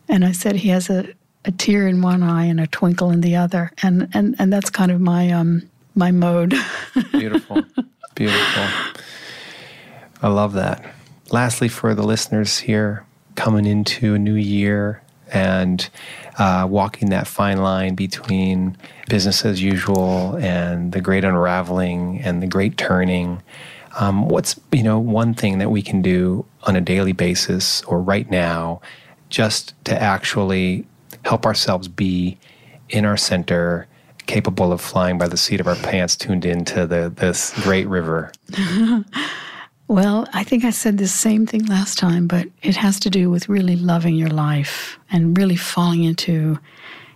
and 0.08 0.24
I 0.24 0.32
said 0.32 0.56
he 0.56 0.68
has 0.68 0.90
a, 0.90 1.08
a 1.44 1.52
tear 1.52 1.88
in 1.88 2.02
one 2.02 2.22
eye 2.22 2.44
and 2.44 2.60
a 2.60 2.66
twinkle 2.66 3.10
in 3.10 3.20
the 3.20 3.36
other, 3.36 3.72
and 3.82 4.08
and 4.14 4.36
and 4.38 4.52
that's 4.52 4.70
kind 4.70 4.90
of 4.90 5.00
my 5.00 5.30
um 5.30 5.68
my 5.94 6.10
mode. 6.10 6.54
Beautiful. 7.12 7.62
Beautiful. 8.14 8.66
I 10.22 10.28
love 10.28 10.52
that. 10.52 10.94
Lastly, 11.30 11.68
for 11.68 11.94
the 11.94 12.02
listeners 12.02 12.58
here 12.58 13.04
coming 13.34 13.64
into 13.66 14.14
a 14.14 14.18
new 14.18 14.34
year 14.34 15.02
and 15.32 15.88
uh, 16.38 16.66
walking 16.68 17.10
that 17.10 17.26
fine 17.26 17.58
line 17.58 17.94
between 17.94 18.76
business 19.08 19.44
as 19.44 19.62
usual 19.62 20.36
and 20.36 20.92
the 20.92 21.00
great 21.00 21.24
unraveling 21.24 22.20
and 22.22 22.42
the 22.42 22.46
great 22.46 22.76
turning. 22.76 23.42
Um, 23.98 24.28
what's 24.28 24.58
you 24.70 24.82
know 24.82 24.98
one 24.98 25.34
thing 25.34 25.58
that 25.58 25.70
we 25.70 25.82
can 25.82 26.00
do 26.00 26.46
on 26.62 26.76
a 26.76 26.80
daily 26.80 27.12
basis 27.12 27.82
or 27.82 28.00
right 28.00 28.30
now, 28.30 28.80
just 29.28 29.74
to 29.84 30.00
actually 30.00 30.86
help 31.24 31.44
ourselves 31.46 31.88
be 31.88 32.38
in 32.88 33.04
our 33.04 33.16
center, 33.16 33.86
capable 34.26 34.72
of 34.72 34.80
flying 34.80 35.18
by 35.18 35.28
the 35.28 35.36
seat 35.36 35.60
of 35.60 35.66
our 35.66 35.76
pants, 35.76 36.16
tuned 36.16 36.44
into 36.44 36.86
the 36.86 37.12
this 37.14 37.52
great 37.62 37.86
river. 37.86 38.32
Well, 39.92 40.26
I 40.32 40.42
think 40.42 40.64
I 40.64 40.70
said 40.70 40.96
the 40.96 41.06
same 41.06 41.44
thing 41.44 41.66
last 41.66 41.98
time, 41.98 42.26
but 42.26 42.48
it 42.62 42.76
has 42.76 42.98
to 43.00 43.10
do 43.10 43.28
with 43.28 43.50
really 43.50 43.76
loving 43.76 44.14
your 44.14 44.30
life 44.30 44.98
and 45.10 45.36
really 45.36 45.54
falling 45.54 46.02
into, 46.04 46.58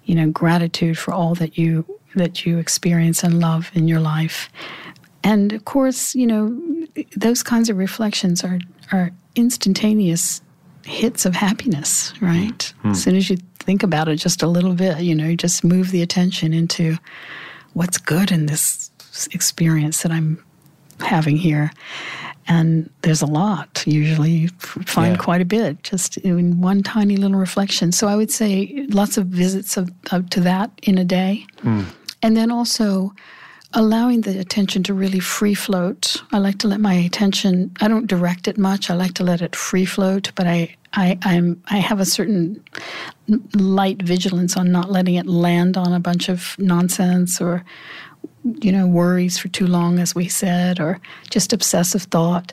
you 0.05 0.15
know, 0.15 0.31
gratitude 0.31 0.99
for 0.99 1.15
all 1.15 1.35
that 1.37 1.57
you 1.57 1.87
that 2.17 2.45
you 2.45 2.59
experience 2.59 3.23
and 3.23 3.41
love 3.41 3.71
in 3.73 3.89
your 3.89 4.01
life. 4.01 4.51
And 5.25 5.55
of 5.55 5.65
course, 5.65 6.15
you 6.15 6.27
know, 6.27 6.55
those 7.17 7.43
kinds 7.43 7.71
of 7.71 7.79
reflections 7.79 8.45
are 8.45 8.59
are 8.93 9.11
instantaneous 9.37 10.43
hits 10.85 11.25
of 11.25 11.35
happiness, 11.35 12.13
right? 12.21 12.75
Mm. 12.85 12.91
As 12.91 13.03
soon 13.03 13.17
as 13.17 13.31
you 13.31 13.39
think 13.59 13.85
about 13.85 14.07
it 14.07 14.17
just 14.17 14.43
a 14.43 14.47
little 14.47 14.75
bit, 14.75 15.01
you 15.01 15.15
know, 15.15 15.29
you 15.29 15.37
just 15.39 15.65
move 15.65 15.93
the 15.93 16.03
attention 16.03 16.53
into 16.53 16.99
what's 17.73 17.97
good 17.97 18.31
in 18.31 18.45
this 18.45 18.91
experience 19.33 20.03
that 20.03 20.13
I'm 20.13 20.45
having 21.01 21.39
here. 21.39 21.71
And 22.49 22.91
there's 23.03 23.23
a 23.23 23.27
lot. 23.27 23.83
Usually, 23.87 24.31
you 24.31 24.49
find 24.59 25.17
yeah. 25.17 25.23
quite 25.23 25.41
a 25.41 25.45
bit 25.45 25.83
just 25.83 26.17
in 26.19 26.61
one 26.61 26.83
tiny 26.83 27.17
little 27.17 27.39
reflection. 27.39 27.93
So 27.93 28.07
I 28.07 28.15
would 28.15 28.31
say 28.31 28.87
lots 28.91 29.17
of 29.17 29.27
visits 29.27 29.77
of, 29.77 29.91
of 30.13 30.31
to 30.31 30.41
that 30.41 30.71
in 30.83 30.97
a 30.97 31.05
day, 31.05 31.45
mm. 31.63 31.85
and 32.23 32.37
then 32.37 32.53
also 32.53 33.13
allowing 33.73 34.23
the 34.23 34.39
attention 34.39 34.83
to 34.85 34.95
really 34.95 35.21
free 35.21 35.55
float. 35.55 36.23
I 36.33 36.39
like 36.39 36.59
to 36.59 36.69
let 36.69 36.81
my 36.81 36.95
attention. 36.95 37.73
I 37.81 37.89
don't 37.89 38.07
direct 38.07 38.49
it 38.49 38.59
much. 38.59 38.91
I 38.91 38.95
like 38.95 39.15
to 39.15 39.25
let 39.25 39.43
it 39.43 39.57
free 39.57 39.85
float, 39.85 40.33
but 40.35 40.47
I 40.47 40.77
I, 40.97 41.19
I'm 41.23 41.63
I 41.69 41.79
have 41.79 42.01
a 42.01 42.07
certain 42.07 42.63
light 43.55 44.03
vigilance 44.03 44.57
on 44.57 44.73
not 44.73 44.91
letting 44.91 45.17
it 45.17 45.27
land 45.27 45.77
on 45.77 45.93
a 45.93 46.01
bunch 46.01 46.29
of 46.29 46.57
nonsense 46.59 47.41
or 47.41 47.65
you 48.61 48.71
know, 48.71 48.87
worries 48.87 49.39
for 49.39 49.49
too 49.49 49.67
long, 49.67 49.99
as 49.99 50.15
we 50.15 50.29
said, 50.29 50.79
or 50.81 51.01
just 51.31 51.53
obsessive 51.53 52.03
thought. 52.05 52.53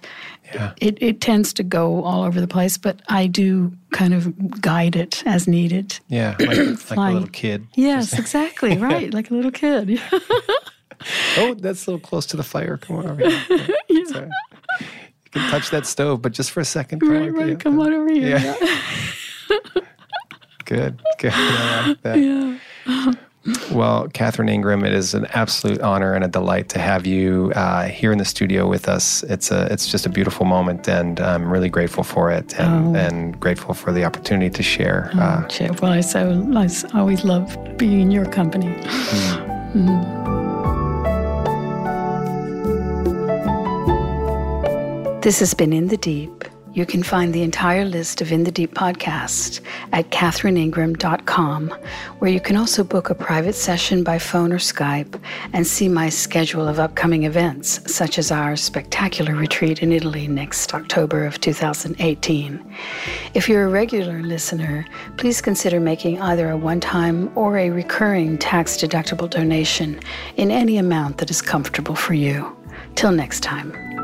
Yeah. 0.53 0.73
It, 0.77 1.01
it 1.01 1.21
tends 1.21 1.53
to 1.53 1.63
go 1.63 2.03
all 2.03 2.23
over 2.23 2.39
the 2.39 2.47
place, 2.47 2.77
but 2.77 3.01
I 3.09 3.27
do 3.27 3.71
kind 3.91 4.13
of 4.13 4.61
guide 4.61 4.95
it 4.95 5.23
as 5.25 5.47
needed. 5.47 5.99
Yeah, 6.09 6.35
like, 6.39 6.57
like 6.57 6.97
a 6.97 7.01
little 7.11 7.27
kid. 7.27 7.67
Yes, 7.75 8.17
exactly. 8.17 8.77
Right, 8.83 9.13
like 9.13 9.31
a 9.31 9.33
little 9.33 9.51
kid. 9.51 10.01
oh, 11.37 11.53
that's 11.57 11.87
a 11.87 11.91
little 11.91 12.05
close 12.05 12.25
to 12.27 12.37
the 12.37 12.43
fire. 12.43 12.77
Come 12.77 12.97
on 12.97 13.07
over 13.11 13.29
here. 13.29 13.41
Yeah. 13.89 14.25
You 15.35 15.41
can 15.41 15.49
touch 15.49 15.69
that 15.71 15.85
stove, 15.87 16.21
but 16.21 16.31
just 16.33 16.51
for 16.51 16.59
a 16.59 16.65
second. 16.65 16.99
Come 16.99 17.09
right, 17.09 17.29
on, 17.29 17.33
right. 17.33 17.59
Come 17.59 17.79
on 17.79 17.93
over 17.93 18.11
here. 18.11 18.37
Yeah. 18.37 18.55
good, 20.65 21.01
good. 21.17 21.33
I 21.33 21.87
like 21.87 22.01
that. 22.01 22.19
Yeah. 22.19 23.13
Well, 23.71 24.07
Catherine 24.13 24.47
Ingram, 24.47 24.85
it 24.85 24.93
is 24.93 25.13
an 25.13 25.25
absolute 25.27 25.81
honor 25.81 26.13
and 26.13 26.23
a 26.23 26.29
delight 26.29 26.69
to 26.69 26.79
have 26.79 27.05
you 27.05 27.51
uh, 27.55 27.83
here 27.83 28.13
in 28.13 28.17
the 28.17 28.25
studio 28.25 28.67
with 28.67 28.87
us. 28.87 29.21
It's 29.23 29.51
a, 29.51 29.67
it's 29.71 29.87
just 29.87 30.05
a 30.05 30.09
beautiful 30.09 30.45
moment, 30.45 30.87
and 30.87 31.19
I'm 31.19 31.51
really 31.51 31.67
grateful 31.69 32.03
for 32.03 32.31
it, 32.31 32.57
and, 32.57 32.95
oh. 32.95 32.99
and 32.99 33.37
grateful 33.39 33.73
for 33.73 33.91
the 33.91 34.05
opportunity 34.05 34.49
to 34.49 34.63
share. 34.63 35.11
Oh, 35.15 35.19
uh, 35.19 35.47
well, 35.81 35.91
I 35.91 35.99
so 36.01 36.19
I 36.93 36.99
always 36.99 37.25
love 37.25 37.57
being 37.77 37.99
in 37.99 38.11
your 38.11 38.25
company. 38.25 38.67
Mm. 38.67 39.73
Mm. 39.73 40.23
This 45.21 45.39
has 45.39 45.53
been 45.53 45.73
In 45.73 45.87
the 45.87 45.97
Deep 45.97 46.43
you 46.73 46.85
can 46.85 47.03
find 47.03 47.33
the 47.33 47.43
entire 47.43 47.85
list 47.85 48.19
of 48.21 48.31
In 48.31 48.43
the 48.43 48.51
Deep 48.51 48.73
podcasts 48.73 49.61
at 49.91 50.09
catherineingram.com, 50.09 51.69
where 52.19 52.31
you 52.31 52.39
can 52.39 52.57
also 52.57 52.83
book 52.83 53.09
a 53.09 53.15
private 53.15 53.53
session 53.53 54.03
by 54.03 54.17
phone 54.17 54.51
or 54.51 54.57
Skype 54.57 55.19
and 55.53 55.67
see 55.67 55.87
my 55.87 56.09
schedule 56.09 56.67
of 56.67 56.79
upcoming 56.79 57.23
events, 57.23 57.79
such 57.93 58.17
as 58.17 58.31
our 58.31 58.55
spectacular 58.55 59.35
retreat 59.35 59.83
in 59.83 59.91
Italy 59.91 60.27
next 60.27 60.73
October 60.73 61.25
of 61.25 61.39
2018. 61.39 62.75
If 63.35 63.47
you're 63.47 63.65
a 63.65 63.69
regular 63.69 64.21
listener, 64.23 64.85
please 65.17 65.41
consider 65.41 65.79
making 65.79 66.21
either 66.21 66.49
a 66.49 66.57
one 66.57 66.79
time 66.79 67.31
or 67.37 67.57
a 67.57 67.69
recurring 67.69 68.37
tax 68.37 68.77
deductible 68.77 69.29
donation 69.29 69.99
in 70.37 70.49
any 70.49 70.77
amount 70.77 71.19
that 71.19 71.29
is 71.29 71.41
comfortable 71.41 71.95
for 71.95 72.15
you. 72.15 72.55
Till 72.95 73.11
next 73.11 73.41
time. 73.41 74.02